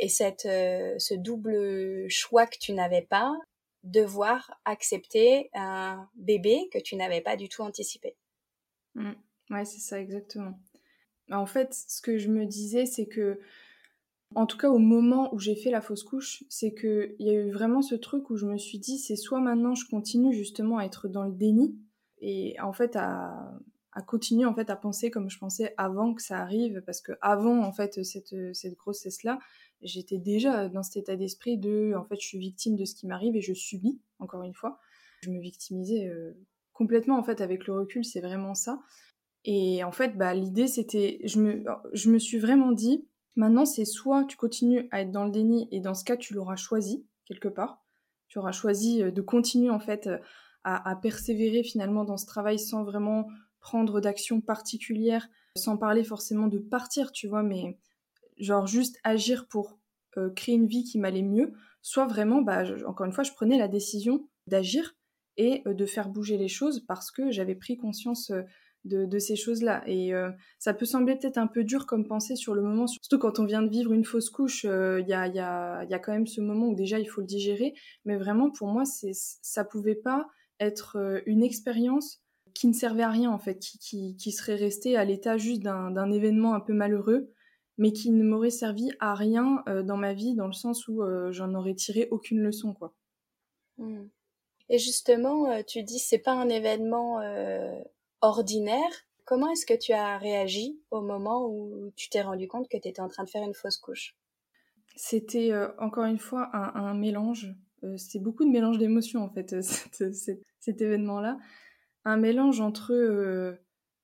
Et 0.00 0.08
cette 0.08 0.42
ce 0.42 1.14
double 1.14 2.08
choix 2.08 2.46
que 2.46 2.58
tu 2.58 2.72
n'avais 2.72 3.02
pas 3.02 3.32
devoir 3.84 4.60
accepter 4.64 5.50
un 5.54 6.08
bébé 6.16 6.68
que 6.72 6.78
tu 6.78 6.96
n'avais 6.96 7.20
pas 7.20 7.36
du 7.36 7.48
tout 7.48 7.62
anticipé 7.62 8.16
mmh. 8.94 9.12
ouais 9.50 9.64
c'est 9.64 9.80
ça 9.80 10.00
exactement 10.00 10.58
en 11.30 11.46
fait 11.46 11.72
ce 11.72 12.02
que 12.02 12.18
je 12.18 12.28
me 12.28 12.44
disais 12.46 12.86
c'est 12.86 13.06
que 13.06 13.38
en 14.34 14.46
tout 14.46 14.56
cas, 14.56 14.68
au 14.68 14.78
moment 14.78 15.32
où 15.32 15.38
j'ai 15.38 15.54
fait 15.54 15.70
la 15.70 15.80
fausse 15.80 16.02
couche, 16.02 16.42
c'est 16.48 16.74
qu'il 16.74 17.14
y 17.20 17.30
a 17.30 17.34
eu 17.34 17.50
vraiment 17.50 17.82
ce 17.82 17.94
truc 17.94 18.30
où 18.30 18.36
je 18.36 18.46
me 18.46 18.58
suis 18.58 18.78
dit, 18.78 18.98
c'est 18.98 19.16
soit 19.16 19.40
maintenant 19.40 19.74
je 19.74 19.88
continue 19.88 20.34
justement 20.34 20.78
à 20.78 20.84
être 20.84 21.08
dans 21.08 21.24
le 21.24 21.32
déni 21.32 21.76
et 22.18 22.56
en 22.60 22.72
fait 22.72 22.96
à, 22.96 23.52
continuer 24.06 24.44
en 24.44 24.54
fait 24.54 24.70
à 24.70 24.76
penser 24.76 25.10
comme 25.10 25.30
je 25.30 25.38
pensais 25.38 25.72
avant 25.76 26.14
que 26.14 26.22
ça 26.22 26.38
arrive, 26.38 26.82
parce 26.84 27.00
que 27.00 27.12
avant 27.20 27.62
en 27.62 27.72
fait 27.72 28.02
cette, 28.04 28.34
cette 28.54 28.74
grossesse 28.74 29.22
là, 29.22 29.38
j'étais 29.84 30.18
déjà 30.18 30.68
dans 30.68 30.82
cet 30.82 30.96
état 30.96 31.16
d'esprit 31.16 31.58
de, 31.58 31.94
en 31.96 32.04
fait, 32.04 32.16
je 32.20 32.26
suis 32.26 32.38
victime 32.38 32.76
de 32.76 32.84
ce 32.84 32.94
qui 32.94 33.06
m'arrive 33.06 33.36
et 33.36 33.40
je 33.40 33.52
subis 33.52 34.00
encore 34.18 34.42
une 34.42 34.54
fois. 34.54 34.80
Je 35.22 35.30
me 35.30 35.40
victimisais 35.40 36.08
euh, 36.08 36.32
complètement 36.72 37.18
en 37.18 37.22
fait 37.22 37.40
avec 37.40 37.66
le 37.66 37.74
recul, 37.74 38.04
c'est 38.04 38.20
vraiment 38.20 38.54
ça. 38.54 38.80
Et 39.44 39.84
en 39.84 39.92
fait, 39.92 40.16
bah 40.16 40.34
l'idée 40.34 40.66
c'était, 40.66 41.20
je 41.24 41.38
me, 41.38 41.64
je 41.92 42.10
me 42.10 42.18
suis 42.18 42.38
vraiment 42.38 42.72
dit 42.72 43.06
Maintenant, 43.36 43.64
c'est 43.64 43.84
soit 43.84 44.24
tu 44.24 44.36
continues 44.36 44.88
à 44.92 45.00
être 45.00 45.10
dans 45.10 45.24
le 45.24 45.30
déni 45.30 45.68
et 45.72 45.80
dans 45.80 45.94
ce 45.94 46.04
cas, 46.04 46.16
tu 46.16 46.34
l'auras 46.34 46.56
choisi 46.56 47.04
quelque 47.26 47.48
part. 47.48 47.82
Tu 48.28 48.38
auras 48.38 48.52
choisi 48.52 49.02
euh, 49.02 49.10
de 49.10 49.22
continuer 49.22 49.70
en 49.70 49.80
fait 49.80 50.06
euh, 50.06 50.18
à, 50.62 50.96
persévérer 50.96 51.62
finalement 51.62 52.04
dans 52.04 52.16
ce 52.16 52.26
travail 52.26 52.58
sans 52.58 52.84
vraiment 52.84 53.28
prendre 53.60 54.00
d'action 54.00 54.40
particulière, 54.40 55.28
sans 55.56 55.76
parler 55.76 56.04
forcément 56.04 56.46
de 56.46 56.58
partir, 56.58 57.12
tu 57.12 57.28
vois, 57.28 57.42
mais 57.42 57.78
genre 58.38 58.66
juste 58.66 58.98
agir 59.04 59.46
pour 59.48 59.78
euh, 60.16 60.30
créer 60.30 60.54
une 60.54 60.66
vie 60.66 60.84
qui 60.84 60.98
m'allait 60.98 61.22
mieux. 61.22 61.52
Soit 61.82 62.06
vraiment, 62.06 62.42
bah, 62.42 62.64
encore 62.86 63.06
une 63.06 63.12
fois, 63.12 63.24
je 63.24 63.32
prenais 63.32 63.58
la 63.58 63.68
décision 63.68 64.28
d'agir 64.46 64.94
et 65.36 65.62
de 65.66 65.86
faire 65.86 66.08
bouger 66.08 66.36
les 66.36 66.48
choses 66.48 66.80
parce 66.86 67.10
que 67.10 67.30
j'avais 67.30 67.56
pris 67.56 67.76
conscience 67.76 68.30
de, 68.84 69.18
ces 69.18 69.36
choses-là. 69.36 69.82
Et 69.86 70.14
euh, 70.14 70.30
ça 70.58 70.74
peut 70.74 70.84
sembler 70.84 71.16
peut-être 71.16 71.38
un 71.38 71.46
peu 71.46 71.64
dur 71.64 71.86
comme 71.86 72.06
pensée 72.06 72.36
sur 72.36 72.54
le 72.54 72.62
moment, 72.62 72.86
surtout 72.86 73.18
quand 73.18 73.38
on 73.38 73.44
vient 73.44 73.62
de 73.62 73.70
vivre 73.70 73.92
une 73.92 74.04
fausse 74.04 74.30
couche, 74.30 74.64
euh, 74.64 75.00
il 75.00 75.08
y, 75.08 75.14
a, 75.14 75.26
y, 75.26 75.38
a, 75.38 75.84
y, 75.84 75.94
a, 75.94 75.98
quand 75.98 76.12
même 76.12 76.26
ce 76.26 76.40
moment 76.40 76.68
où 76.68 76.74
déjà 76.74 76.98
il 76.98 77.06
faut 77.06 77.20
le 77.20 77.26
digérer. 77.26 77.74
Mais 78.04 78.16
vraiment, 78.16 78.50
pour 78.50 78.68
moi, 78.68 78.84
ça 78.84 79.64
pouvait 79.64 79.94
pas 79.94 80.26
être 80.60 80.96
euh, 80.96 81.20
une 81.26 81.42
expérience 81.42 82.20
qui 82.54 82.68
ne 82.68 82.72
servait 82.72 83.02
à 83.02 83.10
rien, 83.10 83.30
en 83.30 83.38
fait, 83.38 83.58
qui, 83.58 83.78
qui, 83.78 84.16
qui 84.16 84.30
serait 84.30 84.54
restée 84.54 84.96
à 84.96 85.04
l'état 85.04 85.36
juste 85.38 85.62
d'un 85.62 86.12
événement 86.12 86.54
un 86.54 86.60
peu 86.60 86.72
malheureux, 86.72 87.32
mais 87.78 87.92
qui 87.92 88.10
ne 88.10 88.22
m'aurait 88.22 88.50
servi 88.50 88.90
à 89.00 89.14
rien 89.14 89.64
dans 89.84 89.96
ma 89.96 90.14
vie, 90.14 90.34
dans 90.34 90.46
le 90.46 90.52
sens 90.52 90.86
où 90.88 91.02
j'en 91.30 91.54
aurais 91.54 91.74
tiré 91.74 92.08
aucune 92.10 92.40
leçon, 92.40 92.72
quoi. 92.72 92.94
Mmh. 93.78 94.04
Et 94.68 94.78
justement, 94.78 95.62
tu 95.64 95.82
dis 95.82 95.98
c'est 95.98 96.18
pas 96.18 96.32
un 96.32 96.48
événement 96.48 97.20
ordinaire. 98.20 98.90
Comment 99.24 99.50
est-ce 99.50 99.66
que 99.66 99.78
tu 99.78 99.92
as 99.92 100.18
réagi 100.18 100.78
au 100.90 101.00
moment 101.00 101.46
où 101.46 101.92
tu 101.96 102.08
t'es 102.10 102.22
rendu 102.22 102.46
compte 102.46 102.68
que 102.68 102.76
tu 102.76 102.88
étais 102.88 103.00
en 103.00 103.08
train 103.08 103.24
de 103.24 103.30
faire 103.30 103.42
une 103.42 103.54
fausse 103.54 103.78
couche? 103.78 104.16
C'était 104.96 105.50
euh, 105.52 105.68
encore 105.78 106.04
une 106.04 106.18
fois 106.18 106.50
un, 106.52 106.94
mélange. 106.94 107.54
Euh, 107.82 107.96
c'est 107.96 108.20
beaucoup 108.20 108.44
de 108.44 108.50
mélange 108.50 108.78
d'émotions 108.78 109.22
en 109.22 109.30
fait, 109.30 109.60
cet, 109.62 110.80
événement-là. 110.80 111.38
Un 112.04 112.16
mélange 112.16 112.60
entre 112.60 112.92
euh, 112.92 113.54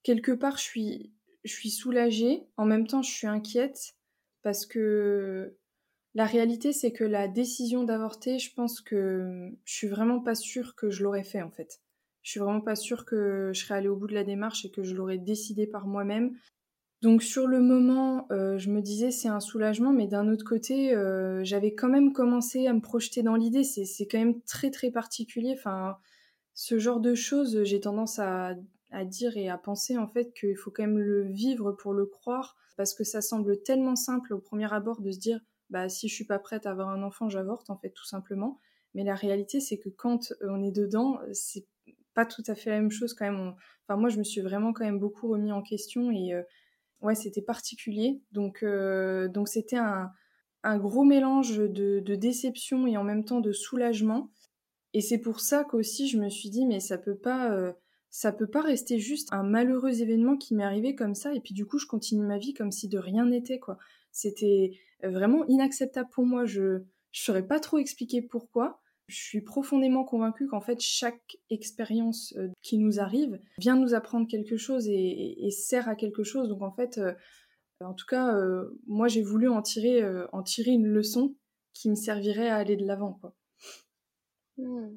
quelque 0.03 0.33
part 0.33 0.57
je 0.57 0.63
suis, 0.63 1.13
je 1.45 1.53
suis 1.53 1.71
soulagée, 1.71 2.45
en 2.57 2.65
même 2.65 2.87
temps 2.87 3.03
je 3.03 3.11
suis 3.11 3.27
inquiète 3.27 3.95
parce 4.43 4.67
que 4.67 5.57
la 6.15 6.25
réalité 6.25 6.73
c'est 6.73 6.93
que 6.93 7.05
la 7.05 7.29
décision 7.29 7.85
d'avorter, 7.85 8.39
je 8.39 8.53
pense 8.55 8.81
que 8.81 9.51
je 9.65 9.75
suis 9.75 9.89
vraiment 9.89 10.21
pas 10.21 10.35
sûre 10.35 10.75
que 10.75 10.91
je 10.91 11.03
l'aurais 11.03 11.25
fait 11.25 11.43
en 11.43 11.51
fait. 11.51 11.81
Je 12.23 12.33
suis 12.33 12.41
vraiment 12.41 12.61
pas 12.61 12.77
sûre 12.77 13.05
que 13.05 13.51
je 13.55 13.61
serais 13.61 13.77
allée 13.77 13.89
au 13.89 13.97
bout 13.97 14.07
de 14.07 14.15
la 14.15 14.25
démarche 14.25 14.65
et 14.65 14.71
que 14.71 14.83
je 14.83 14.95
l'aurais 14.95 15.19
décidé 15.19 15.67
par 15.67 15.87
moi-même. 15.87 16.37
Donc 17.03 17.23
sur 17.23 17.47
le 17.47 17.61
moment, 17.61 18.27
euh, 18.31 18.59
je 18.59 18.69
me 18.69 18.83
disais 18.83 19.11
c'est 19.11 19.29
un 19.29 19.41
soulagement, 19.41 19.93
mais 19.93 20.07
d'un 20.07 20.29
autre 20.29 20.45
côté, 20.45 20.95
euh, 20.95 21.43
j'avais 21.45 21.75
quand 21.75 21.89
même 21.89 22.13
commencé 22.13 22.67
à 22.67 22.75
me 22.75 22.81
projeter 22.81 23.23
dans 23.23 23.37
l'idée. 23.37 23.65
C'est 23.65 24.07
quand 24.07 24.19
même 24.19 24.43
très 24.43 24.71
très 24.71 24.91
particulier. 24.91 25.55
Enfin, 25.57 25.97
ce 26.53 26.79
genre 26.79 27.01
de 27.01 27.15
choses, 27.15 27.65
j'ai 27.65 27.81
tendance 27.81 28.19
à, 28.19 28.55
à, 28.91 29.05
dire 29.05 29.37
et 29.37 29.49
à 29.49 29.59
penser 29.59 29.97
en 29.97 30.07
fait 30.07 30.33
qu'il 30.33 30.57
faut 30.57 30.71
quand 30.71 30.83
même 30.83 30.99
le 30.99 31.23
vivre 31.23 31.73
pour 31.73 31.93
le 31.93 32.07
croire, 32.07 32.57
parce 32.77 32.95
que 32.95 33.05
ça 33.05 33.21
semble 33.21 33.63
tellement 33.63 33.97
simple 33.97 34.35
au 34.35 34.39
premier 34.39 34.73
abord 34.73 35.01
de 35.01 35.11
se 35.11 35.19
dire 35.19 35.41
bah 35.71 35.89
si 35.89 36.09
je 36.09 36.15
suis 36.15 36.25
pas 36.25 36.39
prête 36.39 36.67
à 36.67 36.71
avoir 36.71 36.89
un 36.89 37.03
enfant, 37.03 37.29
j'avorte 37.29 37.71
en 37.71 37.77
fait 37.77 37.91
tout 37.91 38.07
simplement. 38.07 38.59
Mais 38.95 39.05
la 39.05 39.15
réalité, 39.15 39.61
c'est 39.61 39.79
que 39.79 39.89
quand 39.89 40.33
on 40.43 40.63
est 40.63 40.73
dedans, 40.73 41.21
c'est 41.33 41.67
pas 42.15 42.27
tout 42.27 42.43
à 42.47 42.55
fait 42.55 42.71
la 42.71 42.81
même 42.81 42.91
chose 42.91 43.15
quand 43.15 43.25
même. 43.25 43.55
Enfin, 43.87 43.99
moi, 43.99 44.09
je 44.09 44.19
me 44.19 44.25
suis 44.25 44.41
vraiment 44.41 44.73
quand 44.73 44.85
même 44.85 44.99
beaucoup 44.99 45.29
remis 45.29 45.53
en 45.53 45.63
question 45.63 46.11
et 46.11 46.35
euh, 46.35 46.43
ouais, 47.01 47.15
c'était 47.15 47.43
particulier. 47.43 48.21
Donc, 48.33 48.63
euh, 48.63 49.29
donc 49.29 49.49
c'était 49.49 49.77
un, 49.77 50.11
un, 50.63 50.79
gros 50.79 51.05
mélange 51.05 51.59
de, 51.59 52.01
de, 52.01 52.15
déception 52.15 52.87
et 52.87 52.97
en 52.97 53.05
même 53.05 53.25
temps 53.25 53.41
de 53.41 53.53
soulagement. 53.53 54.31
Et 54.93 55.01
c'est 55.01 55.19
pour 55.19 55.41
ça 55.41 55.65
qu'aussi 55.65 56.09
je 56.09 56.19
me 56.19 56.29
suis 56.29 56.51
dit, 56.51 56.67
mais 56.67 56.81
ça 56.81 56.99
peut 56.99 57.17
pas, 57.17 57.53
euh, 57.53 57.73
ça 58.11 58.33
peut 58.33 58.47
pas 58.47 58.63
rester 58.63 58.99
juste 58.99 59.33
un 59.33 59.43
malheureux 59.43 60.03
événement 60.03 60.37
qui 60.37 60.55
m'est 60.55 60.65
arrivé 60.65 60.95
comme 60.95 61.15
ça. 61.15 61.35
Et 61.35 61.41
puis 61.41 61.55
du 61.55 61.67
coup, 61.67 61.79
je 61.79 61.87
continue 61.87 62.27
ma 62.27 62.39
vie 62.39 62.55
comme 62.55 62.73
si 62.73 62.89
de 62.89 62.99
rien 62.99 63.27
n'était, 63.27 63.59
quoi. 63.59 63.79
C'était 64.13 64.73
vraiment 65.03 65.45
inacceptable 65.47 66.11
pour 66.11 66.27
moi. 66.27 66.45
Je, 66.45 66.83
je 67.13 67.23
saurais 67.23 67.47
pas 67.47 67.61
trop 67.61 67.79
expliquer 67.79 68.23
pourquoi 68.23 68.81
je 69.11 69.17
suis 69.17 69.41
profondément 69.41 70.05
convaincue 70.05 70.47
qu'en 70.47 70.61
fait 70.61 70.81
chaque 70.81 71.37
expérience 71.51 72.33
euh, 72.37 72.49
qui 72.63 72.79
nous 72.79 73.01
arrive 73.01 73.41
vient 73.59 73.77
nous 73.77 73.95
apprendre 73.95 74.29
quelque 74.29 74.57
chose 74.57 74.87
et, 74.89 75.51
sert 75.51 75.89
à 75.89 75.97
quelque 75.97 76.23
chose. 76.23 76.49
Donc 76.49 76.63
en 76.63 76.71
fait, 76.71 76.99
euh, 76.99 77.13
en 77.81 77.93
tout 77.93 78.07
cas, 78.07 78.37
euh, 78.37 78.79
moi 78.87 79.09
j'ai 79.09 79.23
voulu 79.23 79.49
en 79.49 79.63
tirer, 79.63 80.03
en 80.33 80.43
tirer 80.43 80.71
une 80.71 80.87
leçon 80.87 81.35
qui 81.73 81.91
me 81.91 81.97
servirait 81.97 82.49
à 82.49 82.57
aller 82.57 82.77
de 82.77 82.87
l'avant. 82.87 83.15
Quoi. 83.21 83.35
Hmm. 84.59 84.97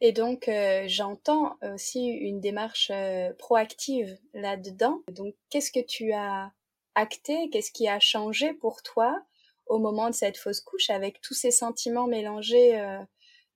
Et 0.00 0.12
donc 0.12 0.48
j'entends 0.86 1.56
aussi 1.74 2.06
une 2.06 2.40
démarche 2.40 2.92
proactive 3.38 4.16
là-dedans. 4.32 5.00
Donc 5.10 5.34
qu'est-ce 5.50 5.72
que 5.72 5.84
tu 5.84 6.12
as 6.12 6.52
acté? 6.94 7.50
Qu'est-ce 7.50 7.72
qui 7.72 7.88
a 7.88 7.98
changé 7.98 8.52
pour 8.54 8.82
toi 8.82 9.20
au 9.66 9.78
moment 9.78 10.08
de 10.08 10.14
cette 10.14 10.38
fausse 10.38 10.60
couche 10.60 10.90
avec 10.90 11.20
tous 11.20 11.34
ces 11.34 11.50
sentiments 11.50 12.06
mélangés 12.06 12.80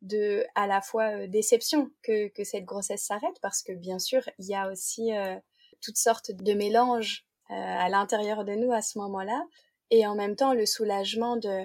de 0.03 0.45
à 0.55 0.67
la 0.67 0.83
fois 0.83 1.05
euh, 1.15 1.27
déception 1.27 1.91
que, 2.03 2.29
que 2.29 2.45
cette 2.45 2.65
grossesse 2.65 3.05
s'arrête? 3.05 3.39
Parce 3.41 3.63
que 3.63 3.73
bien 3.73 3.99
sûr 3.99 4.23
il 4.39 4.47
y 4.47 4.55
a 4.55 4.71
aussi 4.71 5.17
euh, 5.17 5.37
toutes 5.81 5.97
sortes 5.97 6.33
de 6.33 6.53
mélanges 6.53 7.25
euh, 7.51 7.55
à 7.55 7.89
l'intérieur 7.89 8.45
de 8.45 8.53
nous 8.53 8.73
à 8.73 8.83
ce 8.83 8.99
moment-là. 8.99 9.47
Et 9.91 10.07
en 10.07 10.15
même 10.15 10.37
temps 10.37 10.55
le 10.55 10.67
soulagement 10.67 11.37
de 11.37 11.65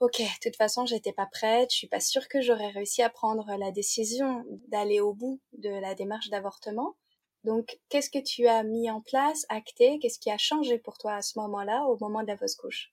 ok, 0.00 0.20
de 0.20 0.48
toute 0.48 0.56
façon, 0.56 0.86
j'étais 0.86 1.12
pas 1.12 1.26
prête, 1.26 1.70
je 1.72 1.76
suis 1.76 1.88
pas 1.88 2.00
sûre 2.00 2.28
que 2.28 2.40
j'aurais 2.40 2.70
réussi 2.70 3.02
à 3.02 3.10
prendre 3.10 3.46
la 3.58 3.70
décision 3.70 4.44
d'aller 4.68 5.00
au 5.00 5.12
bout 5.12 5.40
de 5.52 5.68
la 5.68 5.94
démarche 5.94 6.30
d'avortement. 6.30 6.96
Donc, 7.44 7.78
qu'est-ce 7.88 8.10
que 8.10 8.22
tu 8.22 8.46
as 8.46 8.62
mis 8.64 8.90
en 8.90 9.00
place, 9.00 9.46
acté? 9.48 9.98
Qu'est-ce 10.00 10.18
qui 10.18 10.30
a 10.30 10.38
changé 10.38 10.78
pour 10.78 10.98
toi 10.98 11.14
à 11.14 11.22
ce 11.22 11.38
moment-là, 11.38 11.84
au 11.86 11.96
moment 12.00 12.22
de 12.22 12.28
la 12.28 12.36
fausse 12.36 12.56
couche? 12.56 12.92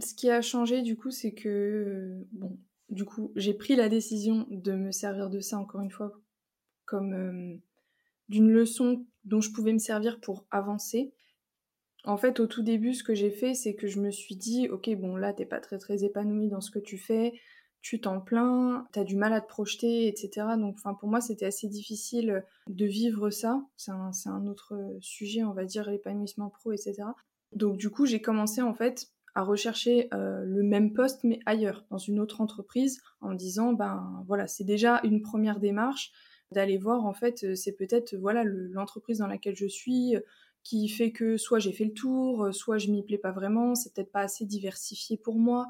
Ce 0.00 0.14
qui 0.14 0.30
a 0.30 0.40
changé, 0.40 0.82
du 0.82 0.96
coup, 0.96 1.10
c'est 1.10 1.32
que, 1.32 1.48
euh, 1.48 2.28
bon, 2.32 2.58
du 2.88 3.04
coup, 3.04 3.32
j'ai 3.36 3.54
pris 3.54 3.76
la 3.76 3.88
décision 3.88 4.46
de 4.50 4.72
me 4.72 4.90
servir 4.90 5.30
de 5.30 5.40
ça, 5.40 5.58
encore 5.58 5.80
une 5.80 5.90
fois, 5.90 6.12
comme 6.84 7.12
euh, 7.14 7.56
d'une 8.28 8.50
leçon 8.50 9.04
dont 9.24 9.40
je 9.40 9.50
pouvais 9.50 9.72
me 9.72 9.78
servir 9.78 10.20
pour 10.20 10.46
avancer. 10.50 11.14
En 12.04 12.16
fait, 12.16 12.40
au 12.40 12.46
tout 12.46 12.62
début, 12.62 12.94
ce 12.94 13.04
que 13.04 13.14
j'ai 13.14 13.30
fait, 13.30 13.54
c'est 13.54 13.74
que 13.74 13.86
je 13.86 14.00
me 14.00 14.10
suis 14.10 14.34
dit, 14.34 14.68
ok, 14.68 14.90
bon, 14.96 15.16
là, 15.16 15.32
t'es 15.32 15.44
pas 15.44 15.60
très 15.60 15.78
très 15.78 16.04
épanouie 16.04 16.48
dans 16.48 16.60
ce 16.60 16.70
que 16.70 16.80
tu 16.80 16.98
fais, 16.98 17.32
tu 17.80 18.00
t'en 18.00 18.20
plains, 18.20 18.86
t'as 18.92 19.04
du 19.04 19.16
mal 19.16 19.32
à 19.32 19.40
te 19.40 19.48
projeter, 19.48 20.08
etc. 20.08 20.46
Donc, 20.56 20.76
enfin, 20.78 20.94
pour 20.94 21.08
moi, 21.08 21.20
c'était 21.20 21.46
assez 21.46 21.68
difficile 21.68 22.44
de 22.68 22.86
vivre 22.86 23.30
ça. 23.30 23.64
C'est 23.76 23.92
un, 23.92 24.10
un, 24.26 24.46
autre 24.46 24.96
sujet, 25.00 25.44
on 25.44 25.52
va 25.52 25.64
dire, 25.64 25.90
l'épanouissement 25.90 26.48
pro, 26.48 26.72
etc. 26.72 27.02
Donc, 27.52 27.76
du 27.76 27.90
coup, 27.90 28.06
j'ai 28.06 28.20
commencé, 28.20 28.62
en 28.62 28.74
fait, 28.74 29.08
à 29.34 29.42
rechercher 29.42 30.08
euh, 30.12 30.42
le 30.44 30.62
même 30.62 30.92
poste, 30.92 31.24
mais 31.24 31.40
ailleurs, 31.46 31.84
dans 31.90 31.98
une 31.98 32.20
autre 32.20 32.40
entreprise, 32.40 33.00
en 33.20 33.30
me 33.30 33.36
disant, 33.36 33.72
ben, 33.72 34.24
voilà, 34.26 34.46
c'est 34.46 34.64
déjà 34.64 35.00
une 35.04 35.22
première 35.22 35.58
démarche 35.58 36.12
d'aller 36.52 36.78
voir, 36.78 37.04
en 37.04 37.14
fait, 37.14 37.56
c'est 37.56 37.72
peut-être, 37.72 38.14
voilà, 38.14 38.44
l'entreprise 38.44 39.18
dans 39.18 39.26
laquelle 39.26 39.56
je 39.56 39.66
suis, 39.66 40.16
qui 40.62 40.88
fait 40.88 41.12
que 41.12 41.36
soit 41.36 41.58
j'ai 41.58 41.72
fait 41.72 41.84
le 41.84 41.92
tour, 41.92 42.44
euh, 42.44 42.52
soit 42.52 42.78
je 42.78 42.90
m'y 42.90 43.02
plais 43.02 43.18
pas 43.18 43.32
vraiment, 43.32 43.74
c'est 43.74 43.92
peut-être 43.92 44.12
pas 44.12 44.20
assez 44.20 44.44
diversifié 44.44 45.16
pour 45.16 45.36
moi. 45.36 45.66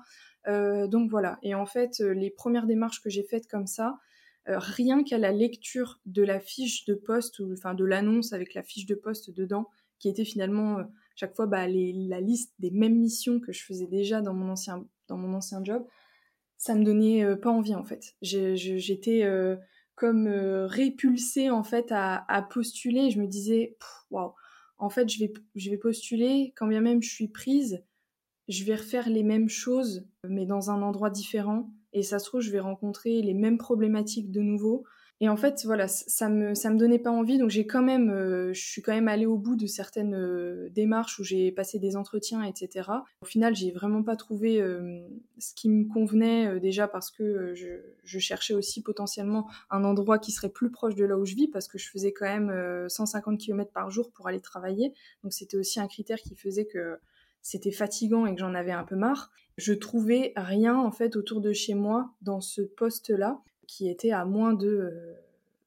Euh, 0.48 0.86
donc 0.86 1.10
voilà. 1.10 1.38
Et 1.42 1.54
en 1.54 1.66
fait, 1.66 2.00
euh, 2.00 2.12
les 2.12 2.30
premières 2.30 2.66
démarches 2.66 3.00
que 3.00 3.10
j'ai 3.10 3.22
faites 3.22 3.48
comme 3.48 3.66
ça, 3.66 3.98
rien 4.44 5.04
qu'à 5.04 5.18
la 5.18 5.30
lecture 5.30 6.00
de 6.04 6.24
la 6.24 6.40
fiche 6.40 6.84
de 6.84 6.94
poste, 6.94 7.38
ou 7.38 7.52
enfin 7.52 7.74
de 7.74 7.84
l'annonce 7.84 8.32
avec 8.32 8.54
la 8.54 8.64
fiche 8.64 8.86
de 8.86 8.96
poste 8.96 9.30
dedans, 9.30 9.68
qui 10.00 10.08
était 10.08 10.24
finalement 10.24 10.78
chaque 11.14 11.36
fois 11.36 11.46
bah, 11.46 11.68
la 11.68 12.20
liste 12.20 12.52
des 12.58 12.72
mêmes 12.72 12.98
missions 12.98 13.38
que 13.38 13.52
je 13.52 13.64
faisais 13.64 13.86
déjà 13.86 14.20
dans 14.20 14.34
mon 14.34 14.50
ancien, 14.50 14.84
dans 15.06 15.16
mon 15.16 15.32
ancien 15.32 15.62
job, 15.62 15.86
ça 16.58 16.74
me 16.74 16.82
donnait 16.82 17.36
pas 17.36 17.50
envie 17.50 17.76
en 17.76 17.84
fait. 17.84 18.16
J'étais 18.20 19.22
comme 19.94 20.26
répulsée 20.26 21.48
en 21.48 21.62
fait 21.62 21.92
à, 21.92 22.24
à, 22.26 22.42
postuler. 22.42 23.10
Je 23.12 23.20
me 23.20 23.28
disais, 23.28 23.76
waouh, 24.10 24.32
en 24.82 24.88
fait, 24.88 25.08
je 25.08 25.70
vais, 25.70 25.76
postuler, 25.76 26.52
quand 26.56 26.66
bien 26.66 26.80
même 26.80 27.00
je 27.00 27.08
suis 27.08 27.28
prise, 27.28 27.84
je 28.48 28.64
vais 28.64 28.74
refaire 28.74 29.08
les 29.08 29.22
mêmes 29.22 29.48
choses, 29.48 30.08
mais 30.28 30.44
dans 30.44 30.70
un 30.72 30.82
endroit 30.82 31.08
différent. 31.08 31.72
Et 31.92 32.02
ça 32.02 32.18
se 32.18 32.24
trouve, 32.24 32.40
je 32.40 32.50
vais 32.50 32.58
rencontrer 32.58 33.22
les 33.22 33.32
mêmes 33.32 33.58
problématiques 33.58 34.32
de 34.32 34.40
nouveau. 34.40 34.84
Et 35.22 35.28
en 35.28 35.36
fait, 35.36 35.62
voilà, 35.64 35.86
ça 35.86 36.28
me, 36.28 36.52
ça 36.52 36.68
me 36.68 36.76
donnait 36.76 36.98
pas 36.98 37.12
envie. 37.12 37.38
Donc 37.38 37.48
j'ai 37.48 37.64
quand 37.64 37.80
même, 37.80 38.10
euh, 38.10 38.52
je 38.52 38.60
suis 38.60 38.82
quand 38.82 38.92
même 38.92 39.06
allée 39.06 39.24
au 39.24 39.38
bout 39.38 39.54
de 39.54 39.68
certaines 39.68 40.16
euh, 40.16 40.68
démarches 40.70 41.20
où 41.20 41.22
j'ai 41.22 41.52
passé 41.52 41.78
des 41.78 41.94
entretiens, 41.94 42.42
etc. 42.42 42.90
Au 43.22 43.24
final, 43.24 43.54
j'ai 43.54 43.70
vraiment 43.70 44.02
pas 44.02 44.16
trouvé 44.16 44.60
euh, 44.60 45.00
ce 45.38 45.54
qui 45.54 45.68
me 45.68 45.84
convenait 45.84 46.58
déjà 46.58 46.88
parce 46.88 47.12
que 47.12 47.54
je, 47.54 47.68
je, 48.02 48.18
cherchais 48.18 48.52
aussi 48.52 48.82
potentiellement 48.82 49.48
un 49.70 49.84
endroit 49.84 50.18
qui 50.18 50.32
serait 50.32 50.48
plus 50.48 50.72
proche 50.72 50.96
de 50.96 51.04
là 51.04 51.16
où 51.16 51.24
je 51.24 51.36
vis 51.36 51.46
parce 51.46 51.68
que 51.68 51.78
je 51.78 51.88
faisais 51.88 52.12
quand 52.12 52.26
même 52.26 52.88
150 52.88 53.38
km 53.38 53.70
par 53.70 53.90
jour 53.90 54.10
pour 54.10 54.26
aller 54.26 54.40
travailler. 54.40 54.92
Donc 55.22 55.32
c'était 55.32 55.56
aussi 55.56 55.78
un 55.78 55.86
critère 55.86 56.18
qui 56.18 56.34
faisait 56.34 56.66
que 56.66 56.98
c'était 57.42 57.70
fatigant 57.70 58.26
et 58.26 58.34
que 58.34 58.40
j'en 58.40 58.54
avais 58.54 58.72
un 58.72 58.84
peu 58.84 58.96
marre. 58.96 59.30
Je 59.56 59.72
trouvais 59.72 60.32
rien 60.34 60.76
en 60.76 60.90
fait 60.90 61.14
autour 61.14 61.40
de 61.40 61.52
chez 61.52 61.74
moi 61.74 62.10
dans 62.22 62.40
ce 62.40 62.62
poste-là 62.62 63.40
qui 63.72 63.88
était 63.88 64.10
à 64.10 64.26
moins 64.26 64.52
de 64.52 64.68
euh, 64.68 65.14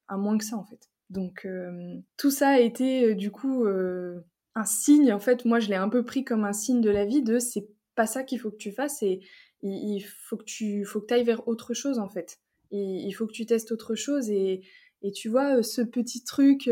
à 0.08 0.18
moins 0.18 0.38
que 0.38 0.46
ça 0.46 0.58
en 0.58 0.64
fait. 0.64 0.90
Donc 1.10 1.46
euh, 1.46 1.96
tout 2.18 2.30
ça 2.30 2.50
a 2.50 2.60
été 2.60 3.06
euh, 3.06 3.16
du 3.16 3.32
coup 3.32 3.66
un 3.66 4.66
signe 4.66 5.12
en 5.12 5.20
fait. 5.20 5.46
Moi 5.46 5.60
je 5.60 5.70
l'ai 5.70 5.76
un 5.76 5.90
peu 5.90 6.06
pris 6.06 6.24
comme 6.24 6.46
un 6.46 6.54
signe 6.54 6.82
de 6.82 6.92
la 6.92 7.06
vie 7.06 7.24
de 7.24 7.40
c'est 7.40 7.68
pas 7.96 8.06
ça 8.06 8.24
qu'il 8.24 8.40
faut 8.40 8.52
que 8.52 8.58
tu 8.58 8.72
fasses 8.72 9.02
et 9.02 9.22
il, 9.64 10.02
faut 10.02 10.38
que 10.38 10.44
tu 10.44 10.86
faut 10.86 11.02
que 11.02 11.12
ailles 11.14 11.24
vers 11.24 11.48
autre 11.48 11.74
chose 11.74 11.98
en 11.98 12.08
fait. 12.08 12.40
Et 12.72 12.78
il 12.78 13.12
faut 13.14 13.26
que 13.26 13.32
tu 13.32 13.46
testes 13.46 13.72
autre 13.72 13.96
chose 13.96 14.30
et, 14.30 14.62
et 15.02 15.12
tu 15.12 15.30
vois 15.30 15.64
ce 15.64 15.82
petit 15.82 16.24
truc 16.24 16.70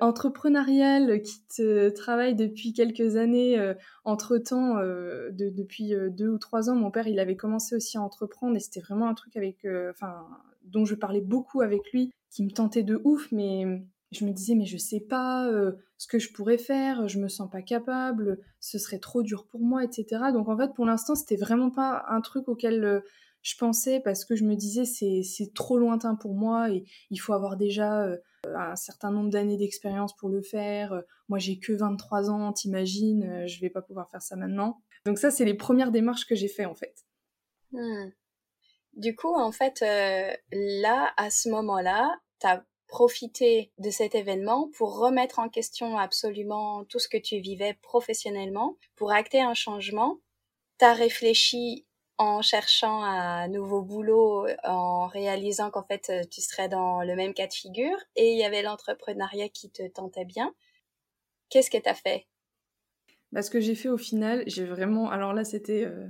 entrepreneurial 0.00 1.22
qui 1.22 1.42
te 1.46 1.88
travaille 1.90 2.34
depuis 2.34 2.72
quelques 2.72 3.16
années. 3.16 3.74
entre 4.04 4.38
temps, 4.38 4.76
de, 4.76 5.50
depuis 5.50 5.94
deux 6.10 6.28
ou 6.28 6.38
trois 6.38 6.70
ans, 6.70 6.74
mon 6.74 6.90
père 6.90 7.06
il 7.06 7.18
avait 7.18 7.36
commencé 7.36 7.76
aussi 7.76 7.96
à 7.96 8.02
entreprendre 8.02 8.56
et 8.56 8.60
c'était 8.60 8.80
vraiment 8.80 9.08
un 9.08 9.14
truc 9.14 9.36
avec, 9.36 9.66
enfin, 9.90 10.26
dont 10.64 10.84
je 10.84 10.94
parlais 10.94 11.20
beaucoup 11.20 11.60
avec 11.60 11.92
lui, 11.92 12.10
qui 12.30 12.42
me 12.42 12.50
tentait 12.50 12.82
de 12.82 13.00
ouf, 13.04 13.30
mais 13.32 13.64
je 14.12 14.24
me 14.24 14.32
disais 14.32 14.54
mais 14.54 14.66
je 14.66 14.76
sais 14.76 15.00
pas 15.00 15.50
ce 15.98 16.06
que 16.06 16.18
je 16.18 16.32
pourrais 16.32 16.58
faire, 16.58 17.08
je 17.08 17.18
me 17.18 17.28
sens 17.28 17.50
pas 17.50 17.62
capable, 17.62 18.40
ce 18.60 18.78
serait 18.78 18.98
trop 18.98 19.22
dur 19.22 19.46
pour 19.46 19.60
moi, 19.60 19.84
etc. 19.84 20.32
Donc 20.32 20.48
en 20.48 20.56
fait 20.56 20.74
pour 20.74 20.86
l'instant 20.86 21.14
c'était 21.14 21.36
vraiment 21.36 21.70
pas 21.70 22.04
un 22.08 22.20
truc 22.20 22.48
auquel 22.48 23.02
je 23.46 23.54
pensais 23.56 24.00
parce 24.00 24.24
que 24.24 24.34
je 24.34 24.42
me 24.42 24.56
disais 24.56 24.84
c'est 24.84 25.54
trop 25.54 25.78
lointain 25.78 26.16
pour 26.16 26.34
moi 26.34 26.68
et 26.70 26.84
il 27.10 27.18
faut 27.18 27.32
avoir 27.32 27.56
déjà 27.56 28.08
un 28.44 28.74
certain 28.74 29.12
nombre 29.12 29.30
d'années 29.30 29.56
d'expérience 29.56 30.16
pour 30.16 30.28
le 30.28 30.42
faire. 30.42 31.00
Moi, 31.28 31.38
j'ai 31.38 31.60
que 31.60 31.72
23 31.72 32.28
ans, 32.28 32.52
t'imagines, 32.52 33.22
euh, 33.22 33.46
je 33.46 33.60
vais 33.60 33.70
pas 33.70 33.82
pouvoir 33.82 34.10
faire 34.10 34.22
ça 34.22 34.34
maintenant. 34.34 34.82
Donc 35.04 35.18
ça, 35.18 35.30
c'est 35.30 35.44
les 35.44 35.54
premières 35.54 35.92
démarches 35.92 36.26
que 36.26 36.34
j'ai 36.34 36.48
fait 36.48 36.64
en 36.64 36.74
fait. 36.74 36.94
Hmm. 37.70 38.10
Du 38.94 39.14
coup, 39.14 39.32
en 39.32 39.52
fait, 39.52 39.82
euh, 39.82 40.34
là, 40.50 41.12
à 41.16 41.30
ce 41.30 41.48
moment-là, 41.50 42.18
t'as 42.40 42.64
profité 42.88 43.72
de 43.78 43.90
cet 43.90 44.16
événement 44.16 44.70
pour 44.76 44.98
remettre 44.98 45.38
en 45.38 45.48
question 45.48 45.98
absolument 45.98 46.84
tout 46.84 46.98
ce 46.98 47.08
que 47.08 47.16
tu 47.16 47.38
vivais 47.38 47.78
professionnellement, 47.80 48.76
pour 48.96 49.12
acter 49.12 49.40
un 49.40 49.54
changement. 49.54 50.18
T'as 50.78 50.94
réfléchi 50.94 51.85
en 52.18 52.42
cherchant 52.42 53.02
un 53.02 53.48
nouveau 53.48 53.82
boulot, 53.82 54.46
en 54.64 55.06
réalisant 55.06 55.70
qu'en 55.70 55.82
fait 55.82 56.08
euh, 56.10 56.22
tu 56.30 56.40
serais 56.40 56.68
dans 56.68 57.02
le 57.02 57.14
même 57.14 57.34
cas 57.34 57.46
de 57.46 57.52
figure, 57.52 57.98
et 58.16 58.32
il 58.32 58.38
y 58.38 58.44
avait 58.44 58.62
l'entrepreneuriat 58.62 59.48
qui 59.48 59.70
te 59.70 59.86
tentait 59.88 60.24
bien. 60.24 60.54
Qu'est-ce 61.50 61.70
que 61.70 61.78
tu 61.78 61.88
as 61.88 61.94
fait? 61.94 62.26
Bah, 63.32 63.42
Ce 63.42 63.50
que 63.50 63.60
j'ai 63.60 63.74
fait 63.74 63.88
au 63.88 63.98
final, 63.98 64.44
j'ai 64.46 64.64
vraiment... 64.64 65.10
Alors 65.10 65.32
là, 65.32 65.44
c'était 65.44 65.84
euh, 65.84 66.06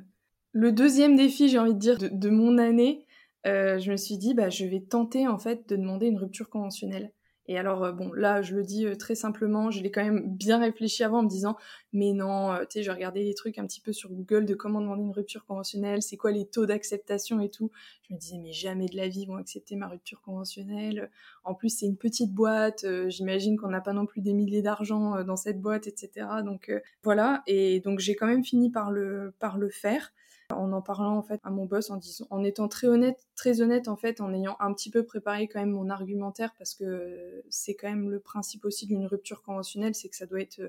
le 0.52 0.72
deuxième 0.72 1.16
défi, 1.16 1.48
j'ai 1.48 1.58
envie 1.58 1.74
de 1.74 1.78
dire, 1.78 1.98
de, 1.98 2.30
mon 2.30 2.58
année. 2.58 3.04
Euh, 3.46 3.78
je 3.78 3.90
me 3.90 3.96
suis 3.96 4.16
dit, 4.16 4.34
bah, 4.34 4.48
je 4.48 4.64
vais 4.64 4.80
tenter 4.80 5.28
en 5.28 5.38
fait 5.38 5.68
de 5.68 5.76
demander 5.76 6.06
une 6.06 6.18
rupture 6.18 6.48
conventionnelle. 6.48 7.12
Et 7.48 7.58
alors, 7.58 7.84
euh, 7.84 7.92
bon, 7.92 8.12
là, 8.12 8.42
je 8.42 8.54
le 8.54 8.62
dis 8.62 8.86
euh, 8.86 8.96
très 8.96 9.14
simplement, 9.14 9.70
je 9.70 9.82
l'ai 9.82 9.90
quand 9.90 10.02
même 10.02 10.22
bien 10.26 10.58
réfléchi 10.58 11.04
avant 11.04 11.20
en 11.20 11.22
me 11.22 11.28
disant, 11.28 11.56
mais 11.92 12.12
non, 12.12 12.52
euh, 12.52 12.60
tu 12.60 12.78
sais, 12.78 12.82
je 12.82 12.90
regardais 12.90 13.24
des 13.24 13.34
trucs 13.34 13.58
un 13.58 13.66
petit 13.66 13.80
peu 13.80 13.92
sur 13.92 14.10
Google 14.10 14.46
de 14.46 14.54
comment 14.54 14.80
demander 14.80 15.04
une 15.04 15.12
rupture 15.12 15.44
conventionnelle, 15.44 16.02
c'est 16.02 16.16
quoi 16.16 16.32
les 16.32 16.46
taux 16.46 16.66
d'acceptation 16.66 17.40
et 17.40 17.48
tout. 17.48 17.70
Je 18.08 18.14
me 18.14 18.18
disais, 18.18 18.38
mais 18.38 18.52
jamais 18.52 18.86
de 18.86 18.96
la 18.96 19.08
vie 19.08 19.26
vont 19.26 19.36
accepter 19.36 19.76
ma 19.76 19.88
rupture 19.88 20.20
conventionnelle. 20.22 21.10
En 21.44 21.54
plus, 21.54 21.70
c'est 21.70 21.86
une 21.86 21.96
petite 21.96 22.32
boîte, 22.32 22.84
j'imagine 23.08 23.56
qu'on 23.56 23.68
n'a 23.68 23.80
pas 23.80 23.92
non 23.92 24.06
plus 24.06 24.20
des 24.20 24.32
milliers 24.32 24.62
d'argent 24.62 25.22
dans 25.24 25.36
cette 25.36 25.60
boîte, 25.60 25.86
etc. 25.86 26.26
Donc 26.44 26.72
voilà, 27.02 27.42
et 27.46 27.80
donc 27.80 28.00
j'ai 28.00 28.16
quand 28.16 28.26
même 28.26 28.44
fini 28.44 28.70
par 28.70 28.90
le 28.90 29.32
faire 29.70 30.12
en 30.52 30.72
en 30.72 30.82
parlant 30.82 31.16
en 31.16 31.22
fait 31.22 31.40
à 31.44 31.50
mon 31.50 31.64
boss 31.64 31.90
en 31.90 31.96
disant 31.96 32.26
en 32.30 32.44
étant 32.44 32.68
très 32.68 32.86
honnête 32.86 33.26
très 33.34 33.60
honnête 33.60 33.88
en 33.88 33.96
fait 33.96 34.20
en 34.20 34.32
ayant 34.32 34.56
un 34.60 34.72
petit 34.72 34.90
peu 34.90 35.04
préparé 35.04 35.48
quand 35.48 35.60
même 35.60 35.70
mon 35.70 35.90
argumentaire 35.90 36.54
parce 36.58 36.74
que 36.74 37.42
c'est 37.50 37.74
quand 37.74 37.88
même 37.88 38.10
le 38.10 38.20
principe 38.20 38.64
aussi 38.64 38.86
d'une 38.86 39.06
rupture 39.06 39.42
conventionnelle 39.42 39.94
c'est 39.94 40.08
que 40.08 40.16
ça 40.16 40.26
doit 40.26 40.40
être 40.40 40.60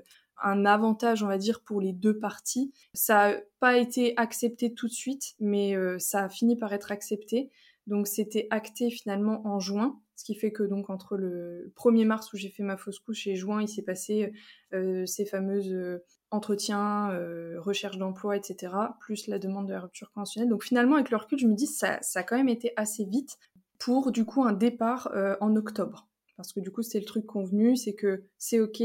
un 0.42 0.64
avantage 0.64 1.22
on 1.22 1.26
va 1.26 1.38
dire 1.38 1.60
pour 1.60 1.80
les 1.80 1.92
deux 1.92 2.18
parties. 2.18 2.72
Ça 2.94 3.32
n'a 3.32 3.40
pas 3.60 3.76
été 3.76 4.14
accepté 4.16 4.72
tout 4.72 4.88
de 4.88 4.92
suite 4.92 5.34
mais 5.40 5.76
euh, 5.76 5.98
ça 5.98 6.24
a 6.24 6.28
fini 6.28 6.56
par 6.56 6.72
être 6.72 6.92
accepté. 6.92 7.50
Donc 7.86 8.06
c'était 8.06 8.46
acté 8.50 8.90
finalement 8.90 9.46
en 9.46 9.60
juin, 9.60 9.98
ce 10.14 10.24
qui 10.24 10.34
fait 10.34 10.52
que 10.52 10.62
donc 10.62 10.90
entre 10.90 11.16
le 11.16 11.72
1er 11.76 12.04
mars 12.04 12.32
où 12.32 12.36
j'ai 12.36 12.50
fait 12.50 12.62
ma 12.62 12.76
fausse 12.76 12.98
couche 12.98 13.26
et 13.26 13.34
juin, 13.34 13.62
il 13.62 13.68
s'est 13.68 13.82
passé 13.82 14.32
euh, 14.74 15.06
ces 15.06 15.24
fameuses 15.24 15.72
euh, 15.72 16.04
entretien, 16.30 17.10
euh, 17.12 17.60
recherche 17.60 17.96
d'emploi, 17.96 18.36
etc., 18.36 18.72
plus 19.00 19.26
la 19.26 19.38
demande 19.38 19.66
de 19.66 19.72
la 19.72 19.80
rupture 19.80 20.10
conventionnelle. 20.12 20.48
Donc 20.48 20.64
finalement, 20.64 20.96
avec 20.96 21.10
le 21.10 21.16
recul, 21.16 21.38
je 21.38 21.46
me 21.46 21.54
dis 21.54 21.66
ça, 21.66 21.98
ça 22.02 22.20
a 22.20 22.22
quand 22.22 22.36
même 22.36 22.48
été 22.48 22.72
assez 22.76 23.04
vite 23.04 23.38
pour 23.78 24.12
du 24.12 24.24
coup 24.24 24.44
un 24.44 24.52
départ 24.52 25.10
euh, 25.14 25.36
en 25.40 25.54
octobre. 25.56 26.08
Parce 26.36 26.52
que 26.52 26.60
du 26.60 26.70
coup, 26.70 26.82
c'était 26.82 27.00
le 27.00 27.04
truc 27.04 27.26
convenu, 27.26 27.76
c'est 27.76 27.94
que 27.94 28.24
c'est 28.38 28.60
ok 28.60 28.82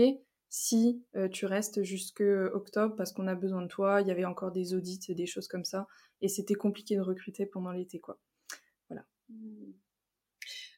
si 0.50 1.04
euh, 1.16 1.28
tu 1.28 1.46
restes 1.46 1.84
jusque 1.84 2.22
octobre 2.22 2.96
parce 2.96 3.12
qu'on 3.12 3.28
a 3.28 3.36
besoin 3.36 3.62
de 3.62 3.68
toi. 3.68 4.02
Il 4.02 4.08
y 4.08 4.12
avait 4.12 4.26
encore 4.26 4.52
des 4.52 4.74
audits, 4.74 5.00
des 5.10 5.26
choses 5.26 5.48
comme 5.48 5.66
ça, 5.66 5.88
et 6.22 6.28
c'était 6.28 6.56
compliqué 6.56 6.96
de 6.96 7.02
recruter 7.02 7.46
pendant 7.46 7.72
l'été, 7.72 8.00
quoi. 8.00 8.20
Voilà. 8.90 9.06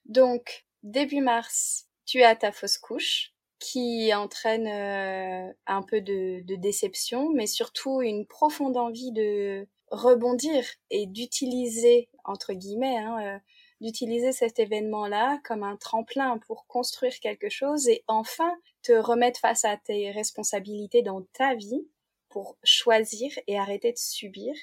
Donc 0.06 0.66
début 0.84 1.22
mars, 1.22 1.88
tu 2.06 2.24
as 2.24 2.36
ta 2.36 2.52
fausse 2.52 2.78
couche 2.78 3.35
qui 3.66 4.14
entraîne 4.14 4.68
euh, 4.68 5.52
un 5.66 5.82
peu 5.82 6.00
de, 6.00 6.44
déception, 6.56 7.32
mais 7.32 7.48
surtout 7.48 8.02
une 8.02 8.28
profonde 8.28 8.78
envie 8.78 9.12
de 9.12 9.68
rebondir 9.90 10.64
et 10.92 11.08
d'utiliser, 11.08 12.10
entre 12.24 12.54
guillemets, 12.54 12.98
hein, 12.98 13.42
d'utiliser 13.82 14.32
cet 14.32 14.60
événement-là 14.60 15.40
comme 15.44 15.64
un 15.64 15.78
tremplin 15.78 16.38
pour 16.46 16.68
construire 16.68 17.20
quelque 17.20 17.50
chose 17.50 17.88
et 17.88 18.04
enfin 18.08 18.52
te 18.84 18.94
remettre 18.94 19.40
face 19.40 19.66
à 19.66 19.78
tes 19.78 20.12
responsabilités 20.12 21.02
dans 21.02 21.24
ta 21.34 21.56
vie 21.56 21.88
pour 22.30 22.58
choisir 22.64 23.32
et 23.48 23.58
arrêter 23.58 23.92
de 23.92 23.98
subir. 23.98 24.54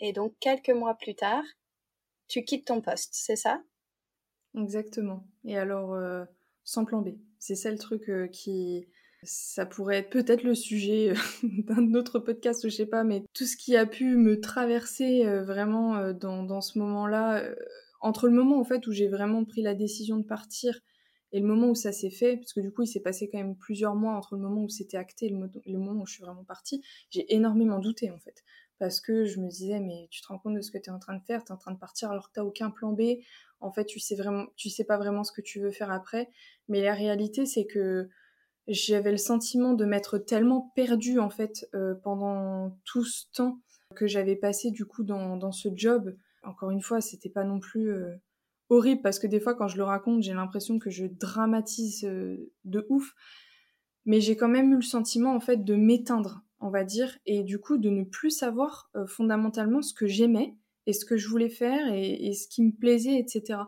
Et 0.00 0.12
donc, 0.12 0.34
quelques 0.40 0.70
mois 0.70 0.94
plus 0.94 1.14
tard, 1.14 1.44
tu 2.26 2.44
quittes 2.44 2.66
ton 2.66 2.80
poste, 2.80 3.10
c'est 3.12 3.36
ça? 3.36 3.62
Exactement. 4.56 5.24
Et 5.44 5.56
alors, 5.56 5.94
euh, 5.94 6.24
sans 6.68 6.84
plan 6.84 7.00
B. 7.00 7.10
C'est 7.38 7.54
ça 7.54 7.70
le 7.70 7.78
truc 7.78 8.08
euh, 8.08 8.26
qui... 8.26 8.88
Ça 9.24 9.66
pourrait 9.66 9.96
être 9.96 10.10
peut-être 10.10 10.44
le 10.44 10.54
sujet 10.54 11.10
euh, 11.10 11.14
d'un 11.42 11.94
autre 11.94 12.18
podcast, 12.18 12.68
je 12.68 12.74
sais 12.74 12.86
pas, 12.86 13.04
mais 13.04 13.24
tout 13.34 13.46
ce 13.46 13.56
qui 13.56 13.76
a 13.76 13.86
pu 13.86 14.16
me 14.16 14.40
traverser 14.40 15.24
vraiment 15.40 16.12
dans, 16.12 16.44
dans, 16.44 16.60
ce 16.60 16.78
moment-là, 16.78 17.42
entre 18.00 18.28
le 18.28 18.34
moment 18.34 18.60
en 18.60 18.64
fait 18.64 18.86
où 18.86 18.92
j'ai 18.92 19.08
vraiment 19.08 19.44
pris 19.44 19.62
la 19.62 19.74
décision 19.74 20.18
de 20.18 20.24
partir 20.24 20.80
et 21.32 21.40
le 21.40 21.46
moment 21.46 21.68
où 21.68 21.74
ça 21.74 21.92
s'est 21.92 22.10
fait, 22.10 22.36
parce 22.36 22.52
que 22.52 22.60
du 22.60 22.72
coup 22.72 22.82
il 22.82 22.86
s'est 22.86 23.00
passé 23.00 23.28
quand 23.30 23.38
même 23.38 23.56
plusieurs 23.56 23.94
mois 23.94 24.14
entre 24.14 24.34
le 24.34 24.40
moment 24.40 24.62
où 24.62 24.68
c'était 24.68 24.96
acté 24.96 25.26
et 25.26 25.30
le, 25.30 25.78
moment 25.78 26.02
où 26.02 26.06
je 26.06 26.14
suis 26.14 26.22
vraiment 26.22 26.44
partie, 26.44 26.82
j'ai 27.10 27.32
énormément 27.34 27.78
douté 27.78 28.10
en 28.10 28.18
fait. 28.18 28.44
Parce 28.78 29.00
que 29.00 29.24
je 29.24 29.40
me 29.40 29.48
disais, 29.48 29.80
mais 29.80 30.06
tu 30.10 30.22
te 30.22 30.28
rends 30.28 30.38
compte 30.38 30.54
de 30.54 30.60
ce 30.60 30.70
que 30.70 30.78
tu 30.78 30.88
es 30.88 30.92
en 30.92 31.00
train 31.00 31.16
de 31.16 31.24
faire, 31.24 31.44
tu 31.44 31.50
es 31.50 31.52
en 31.52 31.58
train 31.58 31.72
de 31.72 31.78
partir 31.78 32.10
alors 32.10 32.28
que 32.28 32.34
tu 32.34 32.40
aucun 32.40 32.70
plan 32.70 32.92
B, 32.92 33.18
en 33.60 33.72
fait 33.72 33.84
tu 33.84 34.00
sais 34.00 34.16
vraiment, 34.16 34.46
tu 34.56 34.70
sais 34.70 34.84
pas 34.84 34.98
vraiment 34.98 35.24
ce 35.24 35.32
que 35.32 35.42
tu 35.42 35.60
veux 35.60 35.70
faire 35.70 35.90
après. 35.90 36.28
Mais 36.68 36.82
la 36.82 36.94
réalité 36.94 37.46
c'est 37.46 37.66
que 37.66 38.08
j'avais 38.66 39.12
le 39.12 39.16
sentiment 39.16 39.72
de 39.72 39.84
m'être 39.84 40.18
tellement 40.18 40.72
perdue 40.74 41.18
en 41.18 41.30
fait 41.30 41.68
euh, 41.74 41.94
pendant 41.94 42.76
tout 42.84 43.04
ce 43.04 43.24
temps 43.32 43.60
que 43.96 44.06
j'avais 44.06 44.36
passé 44.36 44.70
du 44.70 44.84
coup 44.84 45.02
dans, 45.02 45.36
dans 45.36 45.52
ce 45.52 45.68
job 45.74 46.14
encore 46.42 46.70
une 46.70 46.80
fois, 46.80 47.00
c'était 47.00 47.28
pas 47.28 47.44
non 47.44 47.60
plus 47.60 47.92
euh, 47.92 48.14
horrible 48.68 49.02
parce 49.02 49.18
que 49.18 49.26
des 49.26 49.40
fois, 49.40 49.54
quand 49.54 49.68
je 49.68 49.76
le 49.76 49.84
raconte, 49.84 50.22
j'ai 50.22 50.34
l'impression 50.34 50.78
que 50.78 50.90
je 50.90 51.06
dramatise 51.06 52.04
euh, 52.04 52.52
de 52.64 52.86
ouf. 52.88 53.14
Mais 54.06 54.20
j'ai 54.20 54.36
quand 54.36 54.48
même 54.48 54.72
eu 54.72 54.76
le 54.76 54.82
sentiment, 54.82 55.34
en 55.34 55.40
fait, 55.40 55.64
de 55.64 55.74
m'éteindre, 55.74 56.42
on 56.60 56.70
va 56.70 56.84
dire, 56.84 57.18
et 57.26 57.42
du 57.42 57.58
coup, 57.58 57.76
de 57.76 57.90
ne 57.90 58.04
plus 58.04 58.30
savoir 58.30 58.90
fondamentalement 59.06 59.82
ce 59.82 59.92
que 59.92 60.06
j'aimais 60.06 60.56
et 60.88 60.92
ce 60.92 61.04
que 61.04 61.16
je 61.16 61.28
voulais 61.28 61.48
faire 61.48 61.92
et, 61.92 62.32
ce 62.32 62.48
qui 62.48 62.62
me 62.62 62.72
plaisait, 62.72 63.18
etc. 63.18 63.60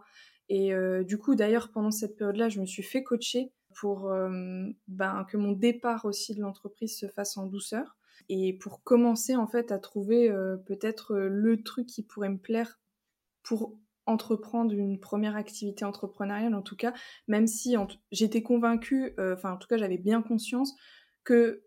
Et 0.48 0.72
du 1.04 1.18
coup, 1.18 1.36
d'ailleurs, 1.36 1.70
pendant 1.70 1.92
cette 1.92 2.16
période-là, 2.16 2.48
je 2.48 2.60
me 2.60 2.66
suis 2.66 2.82
fait 2.82 3.04
coacher 3.04 3.52
pour 3.78 4.12
ben, 4.88 5.26
que 5.30 5.36
mon 5.36 5.52
départ 5.52 6.06
aussi 6.06 6.34
de 6.34 6.40
l'entreprise 6.40 6.98
se 6.98 7.06
fasse 7.06 7.36
en 7.36 7.46
douceur 7.46 7.96
et 8.28 8.52
pour 8.52 8.82
commencer 8.82 9.36
en 9.36 9.46
fait 9.46 9.72
à 9.72 9.78
trouver 9.78 10.30
euh, 10.30 10.56
peut-être 10.56 11.14
euh, 11.14 11.28
le 11.28 11.62
truc 11.62 11.86
qui 11.86 12.02
pourrait 12.02 12.28
me 12.28 12.38
plaire 12.38 12.78
pour 13.42 13.76
entreprendre 14.06 14.72
une 14.72 14.98
première 15.00 15.36
activité 15.36 15.84
entrepreneuriale 15.84 16.54
en 16.54 16.62
tout 16.62 16.76
cas, 16.76 16.92
même 17.28 17.46
si 17.46 17.74
j'étais 18.12 18.42
convaincue, 18.42 19.14
euh, 19.18 19.34
enfin 19.34 19.52
en 19.52 19.56
tout 19.56 19.68
cas 19.68 19.78
j'avais 19.78 19.98
bien 19.98 20.22
conscience 20.22 20.74
que 21.24 21.64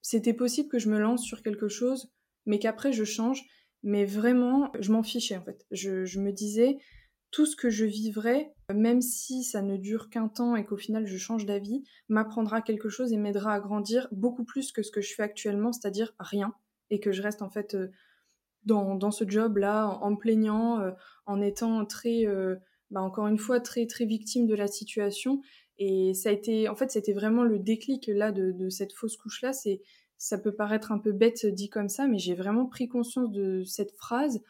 c'était 0.00 0.34
possible 0.34 0.68
que 0.68 0.78
je 0.78 0.90
me 0.90 0.98
lance 0.98 1.22
sur 1.22 1.42
quelque 1.42 1.68
chose, 1.68 2.12
mais 2.46 2.58
qu'après 2.58 2.92
je 2.92 3.04
change, 3.04 3.44
mais 3.82 4.04
vraiment 4.04 4.70
je 4.78 4.92
m'en 4.92 5.02
fichais 5.02 5.36
en 5.36 5.42
fait. 5.42 5.66
je 5.70 6.20
me 6.20 6.32
disais 6.32 6.78
tout 7.32 7.46
ce 7.46 7.56
que 7.56 7.70
je 7.70 7.86
vivrai, 7.86 8.52
même 8.72 9.00
si 9.00 9.42
ça 9.42 9.62
ne 9.62 9.78
dure 9.78 10.10
qu'un 10.10 10.28
temps 10.28 10.54
et 10.54 10.64
qu'au 10.64 10.76
final 10.76 11.06
je 11.06 11.16
change 11.16 11.46
d'avis, 11.46 11.82
m'apprendra 12.08 12.60
quelque 12.60 12.90
chose 12.90 13.12
et 13.12 13.16
m'aidera 13.16 13.54
à 13.54 13.60
grandir 13.60 14.06
beaucoup 14.12 14.44
plus 14.44 14.70
que 14.70 14.82
ce 14.82 14.92
que 14.92 15.00
je 15.00 15.14
fais 15.14 15.22
actuellement, 15.22 15.72
c'est-à-dire 15.72 16.14
rien, 16.20 16.54
et 16.90 17.00
que 17.00 17.10
je 17.10 17.22
reste 17.22 17.40
en 17.40 17.48
fait 17.48 17.74
euh, 17.74 17.88
dans, 18.64 19.10
ce 19.10 19.24
job-là 19.26 19.88
en, 19.88 20.10
me 20.10 20.16
plaignant, 20.16 20.80
euh, 20.80 20.90
en 21.24 21.40
étant 21.40 21.86
très, 21.86 22.26
euh, 22.26 22.56
bah, 22.90 23.00
encore 23.00 23.26
une 23.26 23.38
fois, 23.38 23.60
très 23.60 23.86
très 23.86 24.04
victime 24.04 24.46
de 24.46 24.54
la 24.54 24.68
situation. 24.68 25.40
Et 25.78 26.12
ça 26.12 26.28
a 26.28 26.32
été, 26.32 26.68
en 26.68 26.76
fait, 26.76 26.90
c'était 26.90 27.14
vraiment 27.14 27.44
le 27.44 27.58
déclic 27.58 28.08
là 28.08 28.30
de, 28.30 28.52
de 28.52 28.68
cette 28.68 28.92
fausse 28.92 29.16
couche-là. 29.16 29.54
C'est, 29.54 29.80
ça 30.22 30.38
peut 30.38 30.54
paraître 30.54 30.92
un 30.92 30.98
peu 30.98 31.10
bête 31.10 31.46
dit 31.46 31.68
comme 31.68 31.88
ça, 31.88 32.06
mais 32.06 32.20
j'ai 32.20 32.36
vraiment 32.36 32.66
pris 32.66 32.86
conscience 32.86 33.28
de 33.32 33.64
cette 33.64 33.90
phrase 33.90 34.40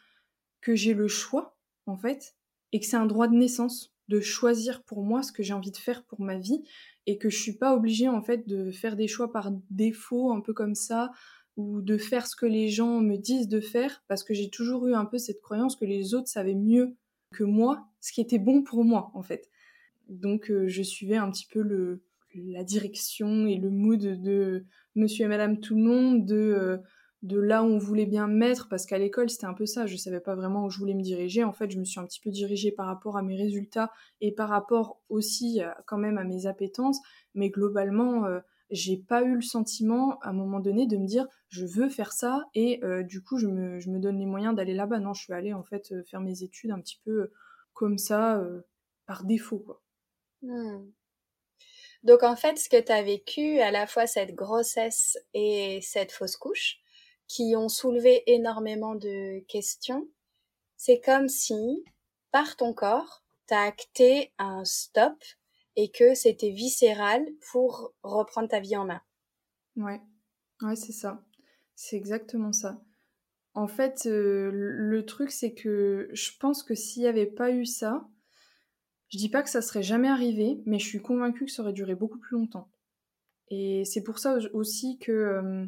que 0.61 0.75
j'ai 0.75 0.93
le 0.93 1.07
choix, 1.07 1.57
en 1.87 1.97
fait, 1.97 2.35
et 2.73 2.79
que 2.79 2.85
c'est 2.85 2.95
un 2.95 3.07
droit 3.07 3.27
de 3.27 3.33
naissance 3.33 3.91
de 4.07 4.19
choisir 4.19 4.83
pour 4.83 5.01
moi 5.01 5.23
ce 5.23 5.31
que 5.31 5.41
j'ai 5.41 5.53
envie 5.53 5.71
de 5.71 5.77
faire 5.77 6.03
pour 6.03 6.21
ma 6.21 6.37
vie 6.37 6.61
et 7.07 7.17
que 7.17 7.27
je 7.27 7.39
suis 7.39 7.57
pas 7.57 7.73
obligée 7.73 8.07
en 8.07 8.21
fait 8.21 8.47
de 8.47 8.69
faire 8.69 8.95
des 8.95 9.07
choix 9.07 9.31
par 9.31 9.51
défaut 9.71 10.31
un 10.31 10.41
peu 10.41 10.53
comme 10.53 10.75
ça 10.75 11.11
ou 11.57 11.81
de 11.81 11.97
faire 11.97 12.27
ce 12.27 12.35
que 12.35 12.45
les 12.45 12.69
gens 12.69 12.99
me 12.99 13.15
disent 13.15 13.47
de 13.47 13.59
faire 13.59 14.03
parce 14.07 14.23
que 14.23 14.35
j'ai 14.35 14.51
toujours 14.51 14.85
eu 14.85 14.93
un 14.93 15.05
peu 15.05 15.17
cette 15.17 15.41
croyance 15.41 15.75
que 15.75 15.85
les 15.85 16.13
autres 16.13 16.27
savaient 16.27 16.53
mieux 16.53 16.95
que 17.31 17.43
moi 17.43 17.87
ce 17.99 18.11
qui 18.11 18.21
était 18.21 18.37
bon 18.37 18.61
pour 18.61 18.83
moi 18.83 19.09
en 19.15 19.23
fait. 19.23 19.49
Donc 20.07 20.51
euh, 20.51 20.67
je 20.67 20.83
suivais 20.83 21.17
un 21.17 21.31
petit 21.31 21.47
peu 21.47 21.61
le 21.61 22.03
la 22.35 22.63
direction 22.63 23.47
et 23.47 23.57
le 23.57 23.69
mood 23.69 23.99
de 23.99 24.65
monsieur 24.95 25.25
et 25.25 25.27
madame 25.27 25.59
tout 25.59 25.75
le 25.75 25.81
monde 25.81 26.25
de 26.25 26.35
euh, 26.35 26.77
de 27.21 27.39
là 27.39 27.63
où 27.63 27.67
on 27.67 27.77
voulait 27.77 28.05
bien 28.05 28.27
me 28.27 28.35
mettre, 28.35 28.67
parce 28.67 28.85
qu'à 28.85 28.97
l'école 28.97 29.29
c'était 29.29 29.45
un 29.45 29.53
peu 29.53 29.65
ça, 29.65 29.85
je 29.85 29.95
savais 29.95 30.19
pas 30.19 30.35
vraiment 30.35 30.65
où 30.65 30.69
je 30.69 30.77
voulais 30.77 30.93
me 30.93 31.01
diriger. 31.01 31.45
En 31.45 31.53
fait, 31.53 31.71
je 31.71 31.79
me 31.79 31.85
suis 31.85 32.01
un 32.01 32.05
petit 32.05 32.19
peu 32.19 32.29
dirigée 32.29 32.73
par 32.73 32.85
rapport 32.85 33.17
à 33.17 33.21
mes 33.21 33.37
résultats 33.37 33.93
et 34.19 34.33
par 34.33 34.49
rapport 34.49 34.99
aussi 35.07 35.61
euh, 35.61 35.69
quand 35.87 35.97
même 35.97 36.17
à 36.17 36.25
mes 36.25 36.47
appétences, 36.47 36.99
mais 37.33 37.49
globalement, 37.49 38.25
euh, 38.25 38.41
j'ai 38.71 38.97
pas 38.97 39.23
eu 39.23 39.35
le 39.35 39.41
sentiment 39.41 40.19
à 40.19 40.29
un 40.31 40.33
moment 40.33 40.59
donné 40.59 40.85
de 40.85 40.97
me 40.97 41.05
dire 41.05 41.25
je 41.47 41.65
veux 41.65 41.87
faire 41.87 42.11
ça 42.11 42.43
et 42.55 42.81
du 43.03 43.21
coup 43.21 43.37
je 43.37 43.45
me, 43.45 43.99
donne 43.99 44.17
les 44.17 44.25
moyens 44.25 44.55
d'aller 44.55 44.73
là-bas. 44.73 44.99
Non, 44.99 45.13
je 45.13 45.21
suis 45.21 45.33
allée 45.33 45.53
en 45.53 45.63
fait 45.63 45.93
faire 46.09 46.21
mes 46.21 46.41
études 46.41 46.71
un 46.71 46.79
petit 46.79 46.99
peu 47.05 47.29
comme 47.73 47.99
ça, 47.99 48.43
par 49.05 49.25
défaut 49.25 49.59
quoi. 49.59 49.81
Hmm. 50.41 50.87
Donc 52.03 52.23
en 52.23 52.35
fait, 52.35 52.57
ce 52.57 52.69
que 52.69 52.79
tu 52.79 52.91
as 52.91 53.01
vécu, 53.01 53.59
à 53.59 53.71
la 53.71 53.87
fois 53.87 54.07
cette 54.07 54.35
grossesse 54.35 55.17
et 55.33 55.79
cette 55.81 56.11
fausse 56.11 56.35
couche, 56.35 56.79
qui 57.27 57.55
ont 57.55 57.69
soulevé 57.69 58.23
énormément 58.27 58.95
de 58.95 59.39
questions. 59.47 60.07
C'est 60.77 60.99
comme 60.99 61.29
si, 61.29 61.83
par 62.31 62.57
ton 62.57 62.73
corps, 62.73 63.23
t'as 63.47 63.63
acté 63.63 64.33
un 64.37 64.65
stop 64.65 65.15
et 65.75 65.89
que 65.89 66.13
c'était 66.13 66.51
viscéral 66.51 67.25
pour 67.51 67.93
reprendre 68.03 68.49
ta 68.49 68.59
vie 68.59 68.77
en 68.77 68.85
main. 68.85 69.01
Ouais, 69.75 70.01
ouais, 70.61 70.75
c'est 70.75 70.91
ça. 70.91 71.23
C'est 71.75 71.95
exactement 71.95 72.53
ça. 72.53 72.81
En 73.55 73.67
fait, 73.67 74.05
euh, 74.07 74.49
le 74.51 75.05
truc, 75.05 75.31
c'est 75.31 75.53
que 75.53 76.09
je 76.11 76.31
pense 76.39 76.63
que 76.63 76.75
s'il 76.75 77.03
n'y 77.03 77.07
avait 77.07 77.27
pas 77.27 77.51
eu 77.51 77.65
ça, 77.65 78.07
je 79.13 79.17
dis 79.17 79.29
pas 79.29 79.43
que 79.43 79.49
ça 79.49 79.61
serait 79.61 79.83
jamais 79.83 80.09
arrivé, 80.09 80.61
mais 80.65 80.79
je 80.79 80.87
suis 80.87 81.01
convaincue 81.01 81.45
que 81.45 81.51
ça 81.51 81.61
aurait 81.61 81.71
duré 81.71 81.95
beaucoup 81.95 82.17
plus 82.17 82.35
longtemps. 82.35 82.69
Et 83.49 83.85
c'est 83.85 84.03
pour 84.03 84.19
ça 84.19 84.39
aussi 84.53 84.97
que 84.97 85.11
euh, 85.11 85.65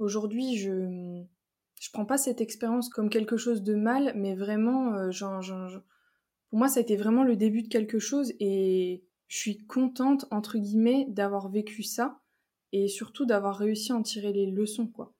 Aujourd'hui, 0.00 0.56
je 0.56 1.22
je 1.78 1.90
prends 1.92 2.06
pas 2.06 2.16
cette 2.18 2.40
expérience 2.40 2.88
comme 2.88 3.10
quelque 3.10 3.36
chose 3.36 3.62
de 3.62 3.74
mal, 3.74 4.12
mais 4.16 4.34
vraiment, 4.34 4.94
euh, 4.94 5.10
pour 6.48 6.58
moi, 6.58 6.68
ça 6.68 6.80
a 6.80 6.82
été 6.82 6.96
vraiment 6.96 7.22
le 7.22 7.36
début 7.36 7.62
de 7.62 7.68
quelque 7.68 7.98
chose 7.98 8.32
et 8.40 9.04
je 9.28 9.36
suis 9.36 9.58
contente 9.66 10.26
entre 10.30 10.58
guillemets 10.58 11.06
d'avoir 11.08 11.50
vécu 11.50 11.82
ça 11.82 12.20
et 12.72 12.88
surtout 12.88 13.26
d'avoir 13.26 13.56
réussi 13.58 13.92
à 13.92 13.96
en 13.96 14.02
tirer 14.02 14.32
les 14.32 14.50
leçons, 14.50 14.86
quoi. 14.86 15.14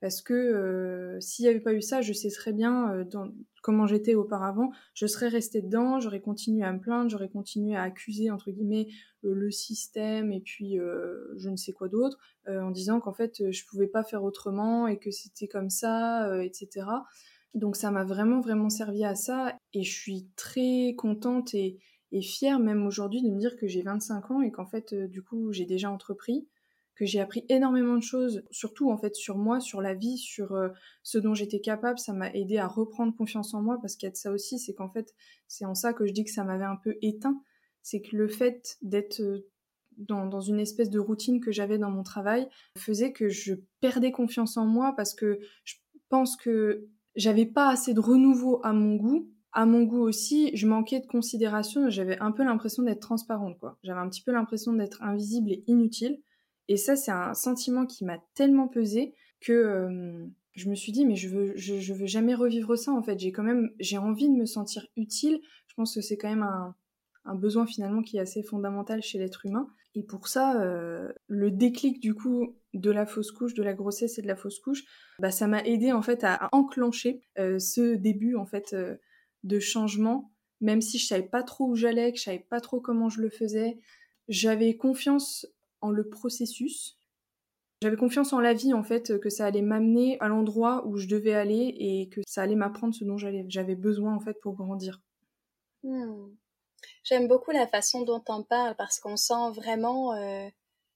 Parce 0.00 0.22
que 0.22 0.32
euh, 0.32 1.20
s'il 1.20 1.44
n'y 1.44 1.50
avait 1.50 1.60
pas 1.60 1.74
eu 1.74 1.82
ça, 1.82 2.00
je 2.02 2.12
sais 2.12 2.30
très 2.30 2.52
bien 2.52 2.92
euh, 2.92 3.04
dans, 3.04 3.32
comment 3.62 3.86
j'étais 3.86 4.14
auparavant, 4.14 4.70
je 4.94 5.06
serais 5.06 5.28
restée 5.28 5.60
dedans, 5.60 5.98
j'aurais 5.98 6.20
continué 6.20 6.64
à 6.64 6.72
me 6.72 6.78
plaindre, 6.78 7.10
j'aurais 7.10 7.28
continué 7.28 7.74
à 7.74 7.82
accuser, 7.82 8.30
entre 8.30 8.52
guillemets, 8.52 8.86
euh, 9.24 9.34
le 9.34 9.50
système 9.50 10.30
et 10.32 10.40
puis 10.40 10.78
je 11.36 11.50
ne 11.50 11.56
sais 11.56 11.72
quoi 11.72 11.88
d'autre, 11.88 12.18
en 12.46 12.70
disant 12.70 13.00
qu'en 13.00 13.12
fait, 13.12 13.50
je 13.50 13.64
pouvais 13.66 13.88
pas 13.88 14.04
faire 14.04 14.22
autrement 14.22 14.86
et 14.86 14.98
que 14.98 15.10
c'était 15.10 15.48
comme 15.48 15.70
ça, 15.70 16.42
etc. 16.44 16.86
Donc 17.54 17.76
ça 17.76 17.90
m'a 17.90 18.04
vraiment, 18.04 18.40
vraiment 18.40 18.70
servi 18.70 19.04
à 19.04 19.14
ça 19.14 19.58
et 19.74 19.82
je 19.82 19.92
suis 19.92 20.28
très 20.36 20.94
contente 20.96 21.54
et, 21.54 21.78
et 22.12 22.22
fière 22.22 22.58
même 22.60 22.86
aujourd'hui 22.86 23.22
de 23.22 23.30
me 23.30 23.38
dire 23.38 23.56
que 23.56 23.66
j'ai 23.66 23.82
25 23.82 24.30
ans 24.30 24.42
et 24.42 24.50
qu'en 24.52 24.66
fait, 24.66 24.94
du 24.94 25.22
coup, 25.22 25.52
j'ai 25.52 25.66
déjà 25.66 25.90
entrepris 25.90 26.46
que 26.98 27.06
j'ai 27.06 27.20
appris 27.20 27.44
énormément 27.48 27.94
de 27.94 28.02
choses, 28.02 28.42
surtout 28.50 28.90
en 28.90 28.98
fait 28.98 29.14
sur 29.14 29.38
moi, 29.38 29.60
sur 29.60 29.80
la 29.80 29.94
vie, 29.94 30.18
sur 30.18 30.52
euh, 30.52 30.68
ce 31.04 31.16
dont 31.18 31.32
j'étais 31.32 31.60
capable. 31.60 31.98
Ça 31.98 32.12
m'a 32.12 32.30
aidé 32.32 32.58
à 32.58 32.66
reprendre 32.66 33.14
confiance 33.16 33.54
en 33.54 33.62
moi 33.62 33.78
parce 33.80 33.94
qu'il 33.94 34.06
y 34.06 34.10
a 34.10 34.10
de 34.10 34.16
ça 34.16 34.32
aussi, 34.32 34.58
c'est 34.58 34.74
qu'en 34.74 34.90
fait, 34.90 35.14
c'est 35.46 35.64
en 35.64 35.74
ça 35.74 35.92
que 35.92 36.06
je 36.06 36.12
dis 36.12 36.24
que 36.24 36.32
ça 36.32 36.42
m'avait 36.42 36.64
un 36.64 36.76
peu 36.76 36.96
éteint. 37.00 37.40
C'est 37.82 38.00
que 38.00 38.16
le 38.16 38.26
fait 38.26 38.76
d'être 38.82 39.20
euh, 39.20 39.48
dans, 39.96 40.26
dans, 40.26 40.40
une 40.40 40.58
espèce 40.58 40.90
de 40.90 40.98
routine 40.98 41.40
que 41.40 41.52
j'avais 41.52 41.78
dans 41.78 41.90
mon 41.90 42.02
travail 42.02 42.48
faisait 42.76 43.12
que 43.12 43.28
je 43.28 43.54
perdais 43.80 44.12
confiance 44.12 44.56
en 44.56 44.66
moi 44.66 44.94
parce 44.96 45.14
que 45.14 45.38
je 45.64 45.76
pense 46.08 46.36
que 46.36 46.88
j'avais 47.14 47.46
pas 47.46 47.68
assez 47.68 47.94
de 47.94 48.00
renouveau 48.00 48.60
à 48.64 48.72
mon 48.72 48.96
goût. 48.96 49.30
À 49.52 49.66
mon 49.66 49.84
goût 49.84 50.02
aussi, 50.02 50.54
je 50.54 50.66
manquais 50.66 51.00
de 51.00 51.06
considération, 51.06 51.88
j'avais 51.90 52.18
un 52.18 52.32
peu 52.32 52.44
l'impression 52.44 52.82
d'être 52.82 53.00
transparente, 53.00 53.58
quoi. 53.58 53.78
J'avais 53.82 53.98
un 53.98 54.08
petit 54.08 54.22
peu 54.22 54.30
l'impression 54.30 54.72
d'être 54.72 55.02
invisible 55.02 55.50
et 55.50 55.64
inutile. 55.66 56.20
Et 56.68 56.76
ça, 56.76 56.96
c'est 56.96 57.10
un 57.10 57.34
sentiment 57.34 57.86
qui 57.86 58.04
m'a 58.04 58.18
tellement 58.34 58.68
pesé 58.68 59.14
que 59.40 60.28
je 60.58 60.68
me 60.68 60.74
suis 60.74 60.92
dit 60.92 61.06
mais 61.06 61.16
je 61.16 61.28
veux 61.28 61.54
veux 61.54 62.06
jamais 62.06 62.34
revivre 62.34 62.76
ça 62.76 62.92
en 62.92 63.02
fait. 63.02 63.18
J'ai 63.18 63.32
quand 63.32 63.42
même 63.42 63.70
j'ai 63.78 63.96
envie 63.98 64.28
de 64.28 64.34
me 64.34 64.46
sentir 64.46 64.86
utile. 64.96 65.40
Je 65.68 65.74
pense 65.74 65.94
que 65.94 66.00
c'est 66.00 66.16
quand 66.16 66.28
même 66.28 66.42
un, 66.42 66.74
besoin 67.34 67.66
finalement 67.66 68.02
qui 68.02 68.16
est 68.16 68.20
assez 68.20 68.42
fondamental 68.42 69.02
chez 69.02 69.18
l'être 69.18 69.46
humain. 69.46 69.68
Et 69.94 70.02
pour 70.02 70.28
ça 70.28 70.54
le 71.26 71.50
déclic 71.50 72.00
du 72.00 72.14
coup 72.14 72.56
de 72.74 72.90
la 72.90 73.06
fausse 73.06 73.32
couche 73.32 73.54
de 73.54 73.62
la 73.62 73.72
grossesse 73.72 74.18
et 74.18 74.22
de 74.22 74.26
la 74.26 74.36
fausse 74.36 74.58
couche 74.58 74.84
bah 75.18 75.30
ça 75.30 75.46
m'a 75.46 75.62
aidé 75.64 75.92
en 75.92 76.02
fait 76.02 76.24
à, 76.24 76.48
enclencher 76.52 77.22
ce 77.36 77.94
début 77.94 78.34
en 78.34 78.46
fait 78.46 78.74
de 79.44 79.60
changement. 79.60 80.32
Même 80.60 80.80
si 80.80 80.98
je 80.98 81.06
savais 81.06 81.22
pas 81.22 81.44
trop 81.44 81.68
où 81.68 81.76
j'allais 81.76 82.12
que 82.12 82.18
je 82.18 82.24
savais 82.24 82.44
pas 82.50 82.60
trop 82.60 82.80
comment 82.80 83.08
je 83.08 83.20
le 83.20 83.30
faisais 83.30 83.78
j'avais 84.28 84.76
confiance 84.76 85.46
en 85.80 85.90
le 85.90 86.08
processus 86.08 86.98
j'avais 87.80 87.96
confiance 87.96 88.32
en 88.32 88.40
la 88.40 88.54
vie, 88.54 88.74
en 88.74 88.82
fait, 88.82 89.20
que 89.20 89.30
ça 89.30 89.46
allait 89.46 89.62
m'amener 89.62 90.18
à 90.18 90.26
l'endroit 90.26 90.84
où 90.86 90.96
je 90.96 91.06
devais 91.06 91.34
aller 91.34 91.76
et 91.78 92.08
que 92.08 92.20
ça 92.26 92.42
allait 92.42 92.56
m'apprendre 92.56 92.92
ce 92.92 93.04
dont 93.04 93.16
j'avais 93.16 93.76
besoin, 93.76 94.16
en 94.16 94.20
fait, 94.20 94.40
pour 94.40 94.54
grandir. 94.54 95.00
Hmm. 95.84 96.30
J'aime 97.04 97.28
beaucoup 97.28 97.52
la 97.52 97.66
façon 97.66 98.02
dont 98.02 98.22
on 98.28 98.42
parle 98.42 98.74
parce 98.76 98.98
qu'on 98.98 99.16
sent 99.16 99.52
vraiment 99.54 100.12
euh, 100.14 100.48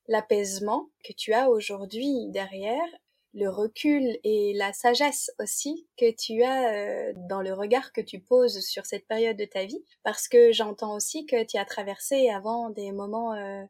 l'apaisement 0.09 0.91
que 1.05 1.13
tu 1.13 1.33
as 1.33 1.51
aujourd'hui 1.51 2.29
derrière, 2.31 2.87
le 3.35 3.49
recul 3.49 4.19
et 4.25 4.53
la 4.55 4.73
sagesse 4.73 5.31
aussi 5.39 5.87
que 5.97 6.11
tu 6.15 6.43
as 6.43 6.75
euh, 6.75 7.13
dans 7.29 7.41
le 7.41 7.55
regard 7.55 7.93
que 7.93 8.01
tu 8.01 8.21
poses 8.21 8.61
sur 8.61 8.85
cette 8.85 9.07
période 9.07 9.39
de 9.39 9.47
ta 9.47 9.65
vie 9.65 9.83
parce 10.03 10.29
que 10.29 10.53
j'entends 10.53 10.95
aussi 10.95 11.25
que 11.25 11.45
tu 11.45 11.57
as 11.57 11.65
traversé 11.65 12.29
avant 12.29 12.69
des 12.71 12.93
moments 12.93 13.33
euh, 13.33 13.65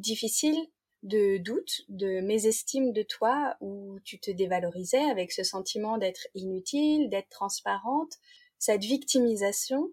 difficiles 0.00 0.68
de 1.02 1.38
doute, 1.38 1.82
de 1.88 2.20
mésestime 2.20 2.92
de 2.92 3.02
toi, 3.02 3.56
où 3.60 3.98
tu 4.04 4.18
te 4.18 4.30
dévalorisais 4.30 5.10
avec 5.10 5.32
ce 5.32 5.42
sentiment 5.42 5.98
d'être 5.98 6.28
inutile, 6.34 7.08
d'être 7.08 7.30
transparente, 7.30 8.18
cette 8.58 8.84
victimisation, 8.84 9.90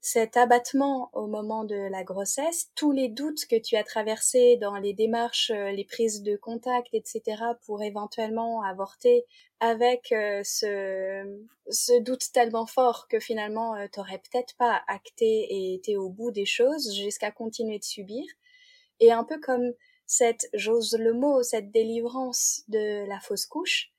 cet 0.00 0.36
abattement 0.38 1.10
au 1.12 1.26
moment 1.26 1.64
de 1.64 1.76
la 1.76 2.04
grossesse, 2.04 2.70
tous 2.74 2.90
les 2.90 3.08
doutes 3.08 3.46
que 3.46 3.56
tu 3.56 3.76
as 3.76 3.84
traversés 3.84 4.56
dans 4.56 4.76
les 4.76 4.94
démarches, 4.94 5.50
euh, 5.50 5.70
les 5.70 5.84
prises 5.84 6.22
de 6.22 6.36
contact, 6.36 6.88
etc., 6.94 7.22
pour 7.66 7.82
éventuellement 7.82 8.62
avorter, 8.62 9.26
avec 9.60 10.10
euh, 10.12 10.40
ce, 10.42 11.38
ce 11.68 12.00
doute 12.00 12.32
tellement 12.32 12.66
fort 12.66 13.08
que 13.08 13.20
finalement 13.20 13.76
euh, 13.76 13.86
t'aurais 13.92 14.18
peut-être 14.18 14.56
pas 14.56 14.82
acté 14.88 15.26
et 15.26 15.74
été 15.74 15.98
au 15.98 16.08
bout 16.08 16.30
des 16.30 16.46
choses 16.46 16.94
jusqu'à 16.94 17.30
continuer 17.30 17.78
de 17.78 17.84
subir. 17.84 18.24
Et 19.00 19.12
un 19.12 19.24
peu 19.24 19.40
comme 19.40 19.72
cette, 20.06 20.48
j'ose 20.54 20.94
le 20.98 21.12
mot, 21.12 21.42
cette 21.42 21.70
délivrance 21.70 22.62
de 22.68 23.06
la 23.06 23.20
fausse 23.20 23.46
couche 23.46 23.90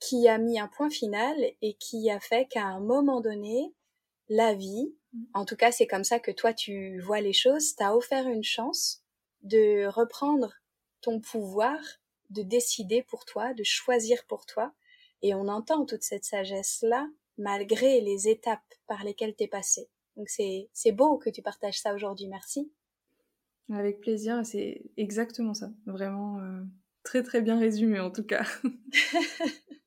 qui 0.00 0.28
a 0.28 0.36
mis 0.38 0.58
un 0.58 0.68
point 0.68 0.90
final 0.90 1.36
et 1.62 1.74
qui 1.74 2.10
a 2.10 2.18
fait 2.18 2.46
qu'à 2.46 2.64
un 2.64 2.80
moment 2.80 3.20
donné, 3.20 3.72
la 4.28 4.54
vie, 4.54 4.94
mm. 5.12 5.24
en 5.34 5.44
tout 5.44 5.56
cas 5.56 5.70
c'est 5.70 5.86
comme 5.86 6.04
ça 6.04 6.18
que 6.18 6.32
toi 6.32 6.52
tu 6.52 6.98
vois 7.00 7.20
les 7.20 7.32
choses, 7.32 7.76
t'a 7.76 7.94
offert 7.94 8.26
une 8.28 8.42
chance 8.42 9.02
de 9.42 9.86
reprendre 9.86 10.52
ton 11.00 11.20
pouvoir, 11.20 11.78
de 12.30 12.42
décider 12.42 13.02
pour 13.02 13.24
toi, 13.24 13.54
de 13.54 13.62
choisir 13.62 14.24
pour 14.26 14.46
toi. 14.46 14.72
Et 15.20 15.34
on 15.34 15.48
entend 15.48 15.84
toute 15.86 16.02
cette 16.02 16.24
sagesse-là 16.24 17.08
malgré 17.38 18.00
les 18.00 18.28
étapes 18.28 18.60
par 18.86 19.04
lesquelles 19.04 19.34
t'es 19.36 19.48
passé. 19.48 19.88
Donc 20.16 20.28
c'est, 20.28 20.68
c'est 20.72 20.92
beau 20.92 21.18
que 21.18 21.30
tu 21.30 21.42
partages 21.42 21.80
ça 21.80 21.94
aujourd'hui. 21.94 22.26
Merci. 22.28 22.72
Avec 23.70 24.00
plaisir, 24.00 24.44
c'est 24.44 24.82
exactement 24.96 25.54
ça. 25.54 25.70
Vraiment 25.86 26.40
euh, 26.40 26.62
très 27.04 27.22
très 27.22 27.40
bien 27.40 27.58
résumé 27.58 28.00
en 28.00 28.10
tout 28.10 28.24
cas. 28.24 28.44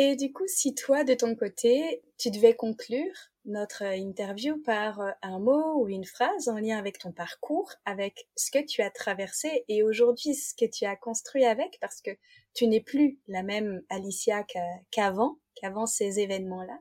Et 0.00 0.14
du 0.14 0.32
coup, 0.32 0.46
si 0.46 0.76
toi, 0.76 1.02
de 1.02 1.14
ton 1.14 1.34
côté, 1.34 2.04
tu 2.18 2.30
devais 2.30 2.54
conclure 2.54 3.12
notre 3.44 3.82
interview 3.82 4.56
par 4.62 5.00
euh, 5.00 5.10
un 5.22 5.40
mot 5.40 5.80
ou 5.80 5.88
une 5.88 6.04
phrase 6.04 6.48
en 6.48 6.58
lien 6.58 6.78
avec 6.78 6.98
ton 6.98 7.10
parcours, 7.10 7.72
avec 7.84 8.28
ce 8.36 8.52
que 8.52 8.64
tu 8.64 8.80
as 8.80 8.90
traversé 8.90 9.64
et 9.66 9.82
aujourd'hui 9.82 10.36
ce 10.36 10.54
que 10.54 10.70
tu 10.70 10.84
as 10.84 10.94
construit 10.94 11.44
avec, 11.44 11.78
parce 11.80 12.00
que 12.00 12.12
tu 12.54 12.68
n'es 12.68 12.80
plus 12.80 13.18
la 13.26 13.42
même 13.42 13.82
Alicia 13.88 14.44
qu'avant, 14.92 15.40
qu'avant 15.56 15.86
ces 15.86 16.20
événements-là. 16.20 16.78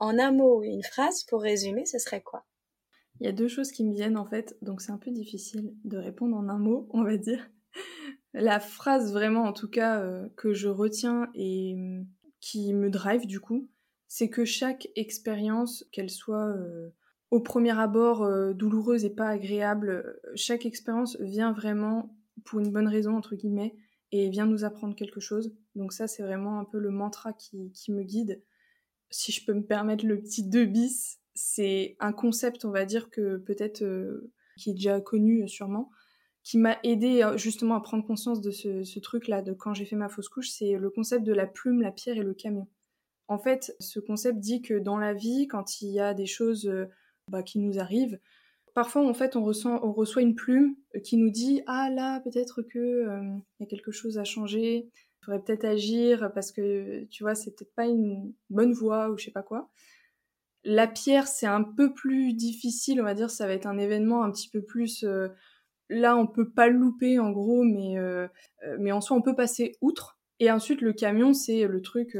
En 0.00 0.18
un 0.18 0.32
mot 0.32 0.58
ou 0.58 0.64
une 0.64 0.82
phrase, 0.82 1.22
pour 1.24 1.42
résumer, 1.42 1.86
ce 1.86 2.00
serait 2.00 2.22
quoi? 2.22 2.44
Il 3.20 3.26
y 3.26 3.28
a 3.28 3.32
deux 3.32 3.48
choses 3.48 3.70
qui 3.70 3.84
me 3.84 3.92
viennent 3.92 4.16
en 4.16 4.24
fait, 4.24 4.56
donc 4.62 4.80
c'est 4.80 4.92
un 4.92 4.98
peu 4.98 5.10
difficile 5.10 5.74
de 5.84 5.98
répondre 5.98 6.36
en 6.36 6.48
un 6.48 6.58
mot, 6.58 6.88
on 6.92 7.04
va 7.04 7.16
dire. 7.16 7.50
La 8.32 8.60
phrase 8.60 9.12
vraiment 9.12 9.44
en 9.44 9.52
tout 9.52 9.68
cas 9.68 10.00
euh, 10.00 10.28
que 10.36 10.54
je 10.54 10.68
retiens 10.68 11.28
et 11.34 11.74
mm, 11.74 12.06
qui 12.40 12.72
me 12.72 12.90
drive 12.90 13.26
du 13.26 13.40
coup, 13.40 13.68
c'est 14.08 14.30
que 14.30 14.44
chaque 14.44 14.88
expérience, 14.96 15.84
qu'elle 15.92 16.10
soit 16.10 16.46
euh, 16.46 16.90
au 17.30 17.40
premier 17.40 17.78
abord 17.78 18.22
euh, 18.22 18.54
douloureuse 18.54 19.04
et 19.04 19.10
pas 19.10 19.28
agréable, 19.28 20.18
chaque 20.34 20.64
expérience 20.64 21.16
vient 21.20 21.52
vraiment 21.52 22.16
pour 22.44 22.60
une 22.60 22.72
bonne 22.72 22.88
raison 22.88 23.16
entre 23.16 23.36
guillemets 23.36 23.76
et 24.12 24.30
vient 24.30 24.46
nous 24.46 24.64
apprendre 24.64 24.96
quelque 24.96 25.20
chose. 25.20 25.54
Donc 25.74 25.92
ça 25.92 26.08
c'est 26.08 26.22
vraiment 26.22 26.58
un 26.58 26.64
peu 26.64 26.78
le 26.78 26.90
mantra 26.90 27.34
qui, 27.34 27.70
qui 27.72 27.92
me 27.92 28.02
guide. 28.02 28.42
Si 29.10 29.30
je 29.30 29.44
peux 29.44 29.54
me 29.54 29.64
permettre 29.64 30.06
le 30.06 30.20
petit 30.20 30.48
deux 30.48 30.64
bis, 30.64 31.19
c'est 31.34 31.96
un 32.00 32.12
concept, 32.12 32.64
on 32.64 32.70
va 32.70 32.84
dire, 32.84 33.10
que 33.10 33.36
peut-être 33.38 33.82
euh, 33.82 34.32
qui 34.56 34.70
est 34.70 34.74
déjà 34.74 35.00
connu 35.00 35.44
euh, 35.44 35.46
sûrement, 35.46 35.90
qui 36.42 36.58
m'a 36.58 36.78
aidé 36.82 37.22
euh, 37.22 37.36
justement 37.36 37.76
à 37.76 37.80
prendre 37.80 38.06
conscience 38.06 38.40
de 38.40 38.50
ce, 38.50 38.98
truc-là, 38.98 39.42
de 39.42 39.52
quand 39.52 39.74
j'ai 39.74 39.84
fait 39.84 39.96
ma 39.96 40.08
fausse 40.08 40.28
couche, 40.28 40.50
c'est 40.50 40.72
le 40.72 40.90
concept 40.90 41.24
de 41.24 41.32
la 41.32 41.46
plume, 41.46 41.82
la 41.82 41.92
pierre 41.92 42.16
et 42.16 42.22
le 42.22 42.34
camion. 42.34 42.68
En 43.28 43.38
fait, 43.38 43.74
ce 43.78 44.00
concept 44.00 44.38
dit 44.38 44.60
que 44.60 44.74
dans 44.74 44.98
la 44.98 45.14
vie, 45.14 45.46
quand 45.46 45.82
il 45.82 45.90
y 45.90 46.00
a 46.00 46.14
des 46.14 46.26
choses 46.26 46.70
bah, 47.28 47.44
qui 47.44 47.60
nous 47.60 47.78
arrivent, 47.78 48.18
parfois 48.74 49.06
en 49.06 49.14
fait 49.14 49.36
on 49.36 49.44
ressent, 49.44 49.78
on 49.84 49.92
reçoit 49.92 50.22
une 50.22 50.34
plume 50.34 50.74
qui 51.04 51.16
nous 51.16 51.30
dit 51.30 51.62
ah 51.68 51.90
là 51.90 52.18
peut-être 52.20 52.62
que 52.62 53.06
y 53.60 53.62
a 53.62 53.66
quelque 53.66 53.92
chose 53.92 54.18
à 54.18 54.24
changer, 54.24 54.88
il 54.88 55.24
faudrait 55.24 55.42
peut-être 55.42 55.64
agir 55.64 56.32
parce 56.34 56.50
que 56.50 57.04
tu 57.04 57.22
vois 57.22 57.36
c'est 57.36 57.52
peut-être 57.52 57.74
pas 57.76 57.86
une 57.86 58.32
bonne 58.48 58.72
voie 58.72 59.10
ou 59.10 59.16
je 59.16 59.26
sais 59.26 59.30
pas 59.30 59.44
quoi. 59.44 59.70
La 60.64 60.86
pierre, 60.86 61.26
c'est 61.26 61.46
un 61.46 61.62
peu 61.62 61.92
plus 61.94 62.34
difficile, 62.34 63.00
on 63.00 63.04
va 63.04 63.14
dire, 63.14 63.30
ça 63.30 63.46
va 63.46 63.54
être 63.54 63.66
un 63.66 63.78
événement 63.78 64.22
un 64.22 64.30
petit 64.30 64.48
peu 64.48 64.62
plus... 64.62 65.04
Euh, 65.04 65.28
là, 65.88 66.16
on 66.16 66.26
peut 66.26 66.50
pas 66.50 66.68
louper, 66.68 67.18
en 67.18 67.30
gros, 67.30 67.64
mais, 67.64 67.98
euh, 67.98 68.28
euh, 68.66 68.76
mais 68.78 68.92
en 68.92 69.00
soi, 69.00 69.16
on 69.16 69.22
peut 69.22 69.34
passer 69.34 69.76
outre. 69.80 70.18
Et 70.38 70.50
ensuite, 70.50 70.80
le 70.80 70.92
camion, 70.92 71.34
c'est 71.34 71.66
le 71.66 71.82
truc 71.82 72.16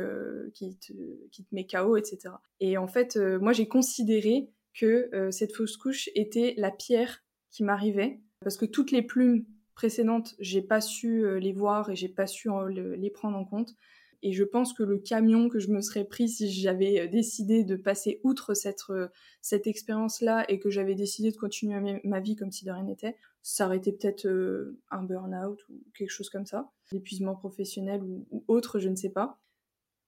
qui, 0.52 0.76
te, 0.76 0.92
qui 1.30 1.44
te 1.44 1.54
met 1.54 1.66
KO, 1.66 1.96
etc. 1.96 2.34
Et 2.60 2.76
en 2.76 2.86
fait, 2.86 3.16
moi, 3.16 3.54
j'ai 3.54 3.66
considéré 3.66 4.50
que 4.74 5.30
cette 5.30 5.56
fausse 5.56 5.78
couche 5.78 6.10
était 6.14 6.52
la 6.58 6.70
pierre 6.70 7.24
qui 7.50 7.64
m'arrivait, 7.64 8.20
parce 8.40 8.58
que 8.58 8.66
toutes 8.66 8.90
les 8.90 9.00
plumes 9.00 9.46
précédentes, 9.74 10.34
j'ai 10.38 10.60
pas 10.60 10.82
su 10.82 11.40
les 11.40 11.52
voir 11.54 11.88
et 11.88 11.96
j'ai 11.96 12.10
pas 12.10 12.26
su 12.26 12.50
les 12.74 13.10
prendre 13.10 13.38
en 13.38 13.46
compte. 13.46 13.74
Et 14.22 14.32
je 14.32 14.44
pense 14.44 14.74
que 14.74 14.82
le 14.82 14.98
camion 14.98 15.48
que 15.48 15.58
je 15.58 15.68
me 15.68 15.80
serais 15.80 16.04
pris 16.04 16.28
si 16.28 16.50
j'avais 16.50 17.00
euh, 17.00 17.06
décidé 17.06 17.64
de 17.64 17.76
passer 17.76 18.20
outre 18.22 18.54
cette, 18.54 18.82
euh, 18.90 19.08
cette 19.40 19.66
expérience-là 19.66 20.44
et 20.50 20.58
que 20.58 20.68
j'avais 20.68 20.94
décidé 20.94 21.30
de 21.30 21.36
continuer 21.36 22.00
ma 22.04 22.20
vie 22.20 22.36
comme 22.36 22.52
si 22.52 22.64
de 22.64 22.70
rien 22.70 22.84
n'était, 22.84 23.16
ça 23.42 23.66
aurait 23.66 23.78
été 23.78 23.92
peut-être 23.92 24.26
euh, 24.26 24.78
un 24.90 25.02
burn-out 25.02 25.58
ou 25.70 25.82
quelque 25.94 26.10
chose 26.10 26.28
comme 26.28 26.44
ça, 26.44 26.70
l'épuisement 26.92 27.34
professionnel 27.34 28.02
ou, 28.02 28.44
autre, 28.46 28.78
je 28.78 28.88
ne 28.88 28.96
sais 28.96 29.10
pas. 29.10 29.40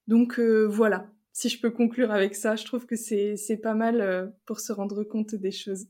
Donc 0.08 0.40
voilà, 0.40 1.08
si 1.32 1.48
je 1.48 1.60
peux 1.60 1.70
conclure 1.70 2.10
avec 2.10 2.34
ça, 2.34 2.56
je 2.56 2.64
trouve 2.64 2.86
que 2.86 2.96
c'est 2.96 3.60
pas 3.62 3.74
mal 3.74 4.34
pour 4.46 4.58
se 4.58 4.72
rendre 4.72 5.04
compte 5.04 5.36
des 5.36 5.52
choses. 5.52 5.86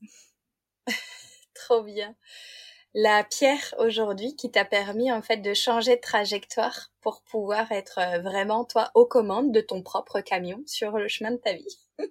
Trop 1.55 1.83
bien 1.83 2.15
la 2.95 3.25
pierre 3.25 3.75
aujourd'hui 3.79 4.37
qui 4.37 4.51
t'a 4.51 4.65
permis 4.65 5.11
en 5.11 5.23
fait 5.23 5.39
de 5.39 5.55
changer 5.55 5.97
de 5.97 6.01
trajectoire 6.01 6.91
pour 7.01 7.23
pouvoir 7.23 7.73
être 7.73 7.99
euh, 7.99 8.21
vraiment 8.21 8.65
toi 8.65 8.91
aux 8.95 9.07
commandes 9.07 9.53
de 9.53 9.61
ton 9.61 9.83
propre 9.83 10.21
camion 10.21 10.63
sur 10.67 10.99
le 10.99 11.09
chemin 11.09 11.33
de 11.33 11.37
ta 11.37 11.55
vie. 11.55 11.79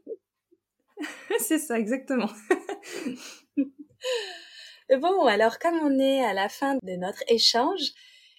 C'est 1.39 1.60
ça 1.60 1.80
exactement. 1.80 2.30
bon, 5.00 5.26
alors 5.26 5.60
comme 5.60 5.80
on 5.80 6.00
est 6.00 6.24
à 6.24 6.34
la 6.34 6.50
fin 6.50 6.76
de 6.76 6.96
notre 6.96 7.24
échange, 7.28 7.91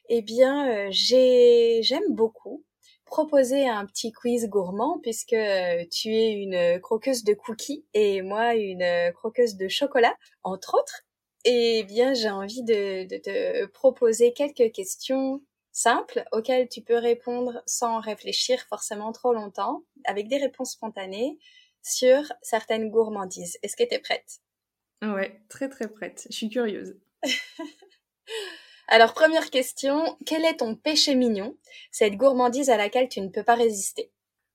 eh 0.09 0.23
bien 0.23 0.69
euh, 0.71 0.89
j'ai 0.91 1.81
j'aime 1.83 2.09
beaucoup 2.11 2.65
proposer 3.05 3.69
un 3.69 3.85
petit 3.87 4.11
quiz 4.13 4.49
gourmand 4.49 4.99
puisque 5.03 5.35
euh, 5.35 5.85
tu 5.91 6.15
es 6.15 6.33
une 6.33 6.81
croqueuse 6.81 7.25
de 7.25 7.35
cookies 7.35 7.85
et 7.95 8.23
moi 8.23 8.55
une 8.55 9.13
croqueuse 9.13 9.57
de 9.57 9.69
chocolat 9.69 10.15
entre 10.43 10.75
autres 10.75 11.05
eh 11.45 11.85
bien, 11.85 12.15
j'ai 12.15 12.31
envie 12.31 12.63
de, 12.63 13.05
te 13.19 13.67
proposer 13.67 14.33
quelques 14.33 14.73
questions 14.73 15.43
simples 15.73 16.25
auxquelles 16.33 16.69
tu 16.69 16.83
peux 16.83 16.97
répondre 16.97 17.63
sans 17.67 18.01
réfléchir 18.01 18.61
forcément 18.69 19.13
trop 19.13 19.33
longtemps, 19.33 19.83
avec 20.05 20.29
des 20.29 20.39
réponses 20.39 20.73
spontanées 20.73 21.39
sur 21.83 22.33
certaines 22.43 22.91
gourmandises. 22.91 23.59
Est-ce 23.63 23.77
que 23.77 23.85
tu 23.85 23.95
es 23.95 23.99
prête? 23.99 24.41
Ouais, 25.03 25.41
très 25.49 25.69
très 25.69 25.89
prête. 25.89 26.27
Je 26.31 26.37
suis 26.37 26.49
curieuse. 26.49 26.97
Alors, 28.89 29.15
première 29.15 29.51
question, 29.51 30.17
quel 30.27 30.45
est 30.45 30.59
ton 30.59 30.77
péché 30.77 31.15
mignon? 31.15 31.57
Cette 31.91 32.17
gourmandise 32.17 32.71
à 32.71 32.77
laquelle 32.77 33.09
tu 33.09 33.21
ne 33.21 33.29
peux 33.29 33.43
pas 33.43 33.55
résister? 33.55 34.13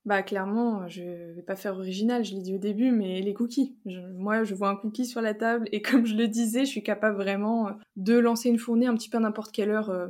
Bah 0.08 0.24
clairement, 0.24 0.88
je 0.88 1.04
vais 1.34 1.41
pas 1.41 1.58
faire 1.58 1.74
original, 1.74 2.24
je 2.24 2.34
l'ai 2.34 2.41
dit 2.41 2.56
au 2.56 2.58
début, 2.58 2.91
mais 2.91 3.20
les 3.20 3.34
cookies. 3.34 3.76
moi, 3.84 4.46
je 4.46 4.56
vois 4.56 4.70
un 4.70 4.78
cookie 4.78 5.06
sur 5.06 5.20
la 5.20 5.34
table 5.34 5.67
et 5.74 5.82
comme 5.82 6.06
je 6.06 6.15
le 6.15 6.30
disais, 6.30 6.62
je 6.62 6.70
suis 6.70 6.82
capable 6.82 7.17
vraiment 7.17 7.72
de 7.98 8.17
lancer 8.17 8.48
une 8.48 8.58
fournée 8.58 8.86
un 8.88 8.96
petit 8.96 9.10
peu 9.10 9.17
à 9.17 9.20
n'importe 9.20 9.52
quelle 9.52 9.70
heure 9.70 9.89
euh, 9.89 10.08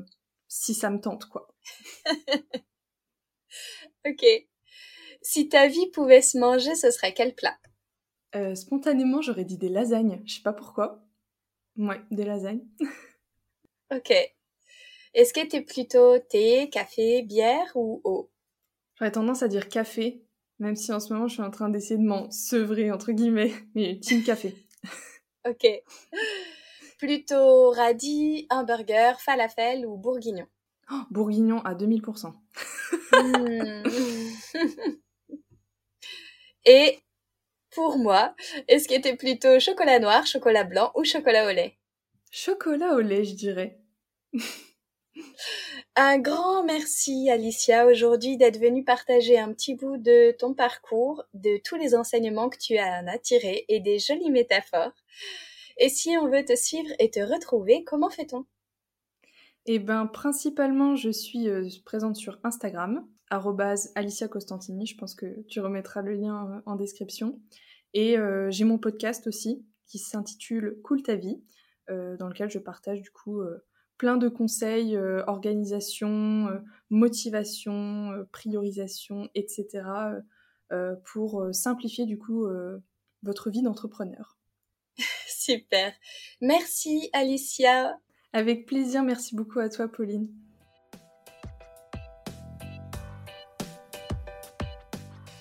si 0.48 0.76
ça 0.76 0.92
me 0.92 1.02
tente, 1.02 1.26
quoi. 1.26 1.48
ok. 4.06 4.24
Si 5.24 5.50
ta 5.50 5.68
vie 5.68 5.90
pouvait 5.90 6.22
se 6.22 6.38
manger, 6.38 6.76
ce 6.76 6.92
serait 6.92 7.16
quel 7.16 7.34
plat? 7.34 7.58
Euh, 8.36 8.54
Spontanément, 8.54 9.24
j'aurais 9.24 9.46
dit 9.46 9.58
des 9.58 9.70
lasagnes. 9.70 10.22
Je 10.28 10.36
sais 10.36 10.44
pas 10.44 10.54
pourquoi. 10.54 11.04
Ouais, 11.76 12.02
des 12.12 12.24
lasagnes. 12.24 12.68
ok. 13.92 14.14
Est-ce 15.16 15.34
que 15.34 15.48
t'es 15.48 15.62
plutôt 15.62 16.20
thé, 16.20 16.70
café, 16.70 17.24
bière 17.24 17.72
ou 17.74 18.00
eau? 18.04 18.30
J'aurais 18.98 19.12
tendance 19.12 19.44
à 19.44 19.48
dire 19.48 19.70
café, 19.70 20.24
même 20.60 20.76
si 20.76 20.92
en 20.92 21.00
ce 21.00 21.14
moment 21.14 21.28
je 21.28 21.34
suis 21.36 21.44
en 21.44 21.52
train 21.52 21.70
d'essayer 21.70 21.98
de 21.98 22.06
m'en 22.06 22.32
sevrer, 22.32 22.92
entre 22.92 23.12
guillemets, 23.12 23.54
mais 23.76 24.00
team 24.00 24.24
café. 24.24 24.56
ok. 25.48 25.68
Plutôt 26.98 27.70
radis, 27.72 28.48
hamburger, 28.50 29.20
falafel 29.22 29.86
ou 29.86 29.98
bourguignon? 29.98 30.48
Oh, 30.92 31.02
Bourguignon 31.12 31.60
à 31.62 31.76
2000%. 31.76 32.34
Et 36.66 37.00
pour 37.72 37.98
moi, 37.98 38.34
est-ce 38.68 38.88
que 38.88 39.00
t'es 39.00 39.16
plutôt 39.16 39.60
chocolat 39.60 40.00
noir, 40.00 40.26
chocolat 40.26 40.64
blanc 40.64 40.92
ou 40.96 41.04
chocolat 41.04 41.48
au 41.48 41.52
lait? 41.52 41.78
Chocolat 42.32 42.96
au 42.96 43.00
lait, 43.00 43.26
je 43.26 43.36
dirais. 43.36 43.80
un 45.96 46.20
grand 46.20 46.64
merci 46.64 47.30
Alicia 47.30 47.88
aujourd'hui 47.88 48.38
d'être 48.38 48.60
venue 48.60 48.84
partager 48.84 49.38
un 49.38 49.54
petit 49.54 49.76
bout 49.76 49.98
de 49.98 50.32
ton 50.38 50.54
parcours, 50.54 51.24
de 51.34 51.60
tous 51.64 51.76
les 51.76 51.96
enseignements 51.96 52.50
que 52.50 52.58
tu 52.58 52.78
as 52.78 53.02
en 53.02 53.18
tirés 53.22 53.66
et 53.68 53.80
des 53.80 54.00
jolies 54.00 54.32
métaphores. 54.32 54.94
Et 55.78 55.90
si 55.90 56.18
on 56.18 56.28
veut 56.30 56.44
te 56.44 56.56
suivre 56.56 56.90
et 57.00 57.10
te 57.10 57.20
retrouver, 57.20 57.84
comment 57.84 58.10
fait-on? 58.10 58.46
Eh 59.70 59.80
ben, 59.80 60.08
principalement, 60.08 60.96
je 60.96 61.10
suis 61.10 61.50
euh, 61.50 61.68
présente 61.84 62.16
sur 62.16 62.40
Instagram, 62.44 63.06
Alicia 63.96 64.30
Costantini. 64.30 64.86
Je 64.86 64.98
pense 64.98 65.14
que 65.14 65.42
tu 65.50 65.60
remettras 65.60 66.02
le 66.02 66.14
lien 66.14 66.50
euh, 66.50 66.62
en 66.66 66.76
description. 66.76 67.42
Et 67.94 68.18
euh, 68.18 68.50
j'ai 68.50 68.64
mon 68.64 68.78
podcast 68.78 69.28
aussi 69.28 69.66
qui 69.86 70.00
s'intitule 70.00 70.80
Cool 70.84 71.04
ta 71.04 71.16
vie, 71.16 71.42
dans 71.90 72.28
lequel 72.28 72.50
je 72.50 72.60
partage 72.60 73.02
du 73.02 73.10
coup 73.12 73.42
plein 73.98 74.18
de 74.18 74.30
conseils, 74.30 74.98
organisation, 75.28 76.48
motivation, 76.90 78.26
priorisation, 78.32 79.30
etc. 79.36 79.84
pour 81.04 81.48
simplifier 81.52 82.06
du 82.06 82.18
coup 82.18 82.48
votre 83.24 83.50
vie 83.50 83.62
d'entrepreneur. 83.62 84.38
Super. 85.28 85.94
Merci 86.42 87.10
Alicia. 87.14 87.98
Avec 88.34 88.66
plaisir, 88.66 89.04
merci 89.04 89.36
beaucoup 89.36 89.60
à 89.60 89.70
toi 89.70 89.88
Pauline. 89.88 90.30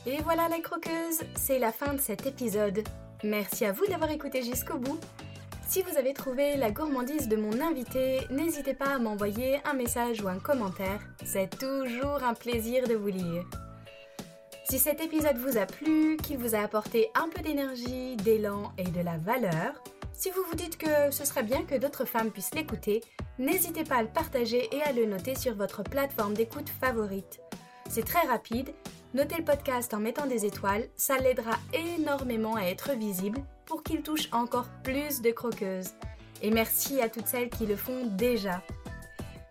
Et 0.06 0.22
voilà 0.22 0.48
les 0.48 0.62
croqueuses, 0.62 1.24
c'est 1.34 1.58
la 1.58 1.72
fin 1.72 1.92
de 1.92 1.98
cet 1.98 2.26
épisode. 2.26 2.84
Merci 3.24 3.64
à 3.64 3.72
vous 3.72 3.86
d'avoir 3.86 4.10
écouté 4.10 4.42
jusqu'au 4.42 4.78
bout. 4.78 5.00
Si 5.68 5.82
vous 5.82 5.98
avez 5.98 6.14
trouvé 6.14 6.56
la 6.56 6.70
gourmandise 6.70 7.28
de 7.28 7.36
mon 7.36 7.60
invité, 7.60 8.20
n'hésitez 8.30 8.72
pas 8.72 8.94
à 8.94 8.98
m'envoyer 8.98 9.60
un 9.64 9.74
message 9.74 10.22
ou 10.22 10.28
un 10.28 10.38
commentaire. 10.38 11.00
C'est 11.24 11.58
toujours 11.58 12.22
un 12.22 12.34
plaisir 12.34 12.86
de 12.86 12.94
vous 12.94 13.08
lire. 13.08 13.44
Si 14.70 14.78
cet 14.78 15.00
épisode 15.00 15.36
vous 15.38 15.58
a 15.58 15.66
plu, 15.66 16.16
qu'il 16.18 16.38
vous 16.38 16.54
a 16.54 16.60
apporté 16.60 17.08
un 17.14 17.28
peu 17.28 17.42
d'énergie, 17.42 18.16
d'élan 18.16 18.72
et 18.78 18.84
de 18.84 19.00
la 19.00 19.18
valeur, 19.18 19.82
si 20.12 20.30
vous 20.30 20.42
vous 20.48 20.54
dites 20.54 20.78
que 20.78 21.10
ce 21.10 21.24
serait 21.24 21.42
bien 21.42 21.64
que 21.64 21.74
d'autres 21.74 22.04
femmes 22.04 22.30
puissent 22.30 22.54
l'écouter, 22.54 23.02
n'hésitez 23.38 23.84
pas 23.84 23.96
à 23.96 24.02
le 24.02 24.08
partager 24.08 24.68
et 24.74 24.82
à 24.82 24.92
le 24.92 25.04
noter 25.04 25.34
sur 25.34 25.54
votre 25.54 25.82
plateforme 25.82 26.34
d'écoute 26.34 26.70
favorite. 26.80 27.40
C'est 27.88 28.06
très 28.06 28.26
rapide 28.26 28.72
Notez 29.14 29.36
le 29.38 29.44
podcast 29.44 29.94
en 29.94 29.98
mettant 29.98 30.26
des 30.26 30.44
étoiles, 30.44 30.88
ça 30.94 31.16
l'aidera 31.16 31.56
énormément 31.72 32.56
à 32.56 32.64
être 32.64 32.92
visible 32.92 33.40
pour 33.66 33.82
qu'il 33.82 34.02
touche 34.02 34.28
encore 34.32 34.68
plus 34.82 35.20
de 35.20 35.30
croqueuses. 35.30 35.90
Et 36.42 36.50
merci 36.50 37.00
à 37.00 37.08
toutes 37.08 37.26
celles 37.26 37.50
qui 37.50 37.66
le 37.66 37.76
font 37.76 38.06
déjà. 38.06 38.62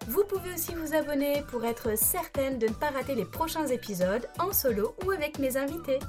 Vous 0.08 0.24
pouvez 0.24 0.54
aussi 0.54 0.74
vous 0.76 0.94
abonner 0.94 1.42
pour 1.50 1.66
être 1.66 1.98
certaine 1.98 2.60
de 2.60 2.68
ne 2.68 2.74
pas 2.74 2.92
rater 2.92 3.16
les 3.16 3.26
prochains 3.26 3.68
épisodes 3.68 4.28
en 4.40 4.54
solo 4.54 4.96
ou 5.06 5.12
avec 5.12 5.40
mes 5.40 5.58
invités. 5.58 6.00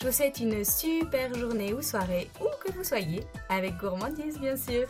Je 0.00 0.06
vous 0.06 0.12
souhaite 0.12 0.40
une 0.40 0.64
super 0.64 1.34
journée 1.34 1.72
ou 1.72 1.82
soirée, 1.82 2.30
où 2.40 2.46
que 2.64 2.72
vous 2.72 2.84
soyez, 2.84 3.24
avec 3.48 3.76
gourmandise 3.78 4.38
bien 4.38 4.56
sûr. 4.56 4.86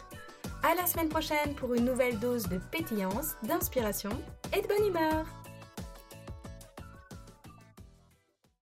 À 0.63 0.75
la 0.75 0.87
semaine 0.87 1.09
prochaine 1.09 1.55
pour 1.57 1.75
une 1.75 1.85
nouvelle 1.85 2.19
dose 2.19 2.49
de 2.49 2.59
pétillance, 2.71 3.37
d'inspiration 3.43 4.11
et 4.57 4.61
de 4.61 4.67
bonne 4.67 4.87
humeur. 4.87 5.25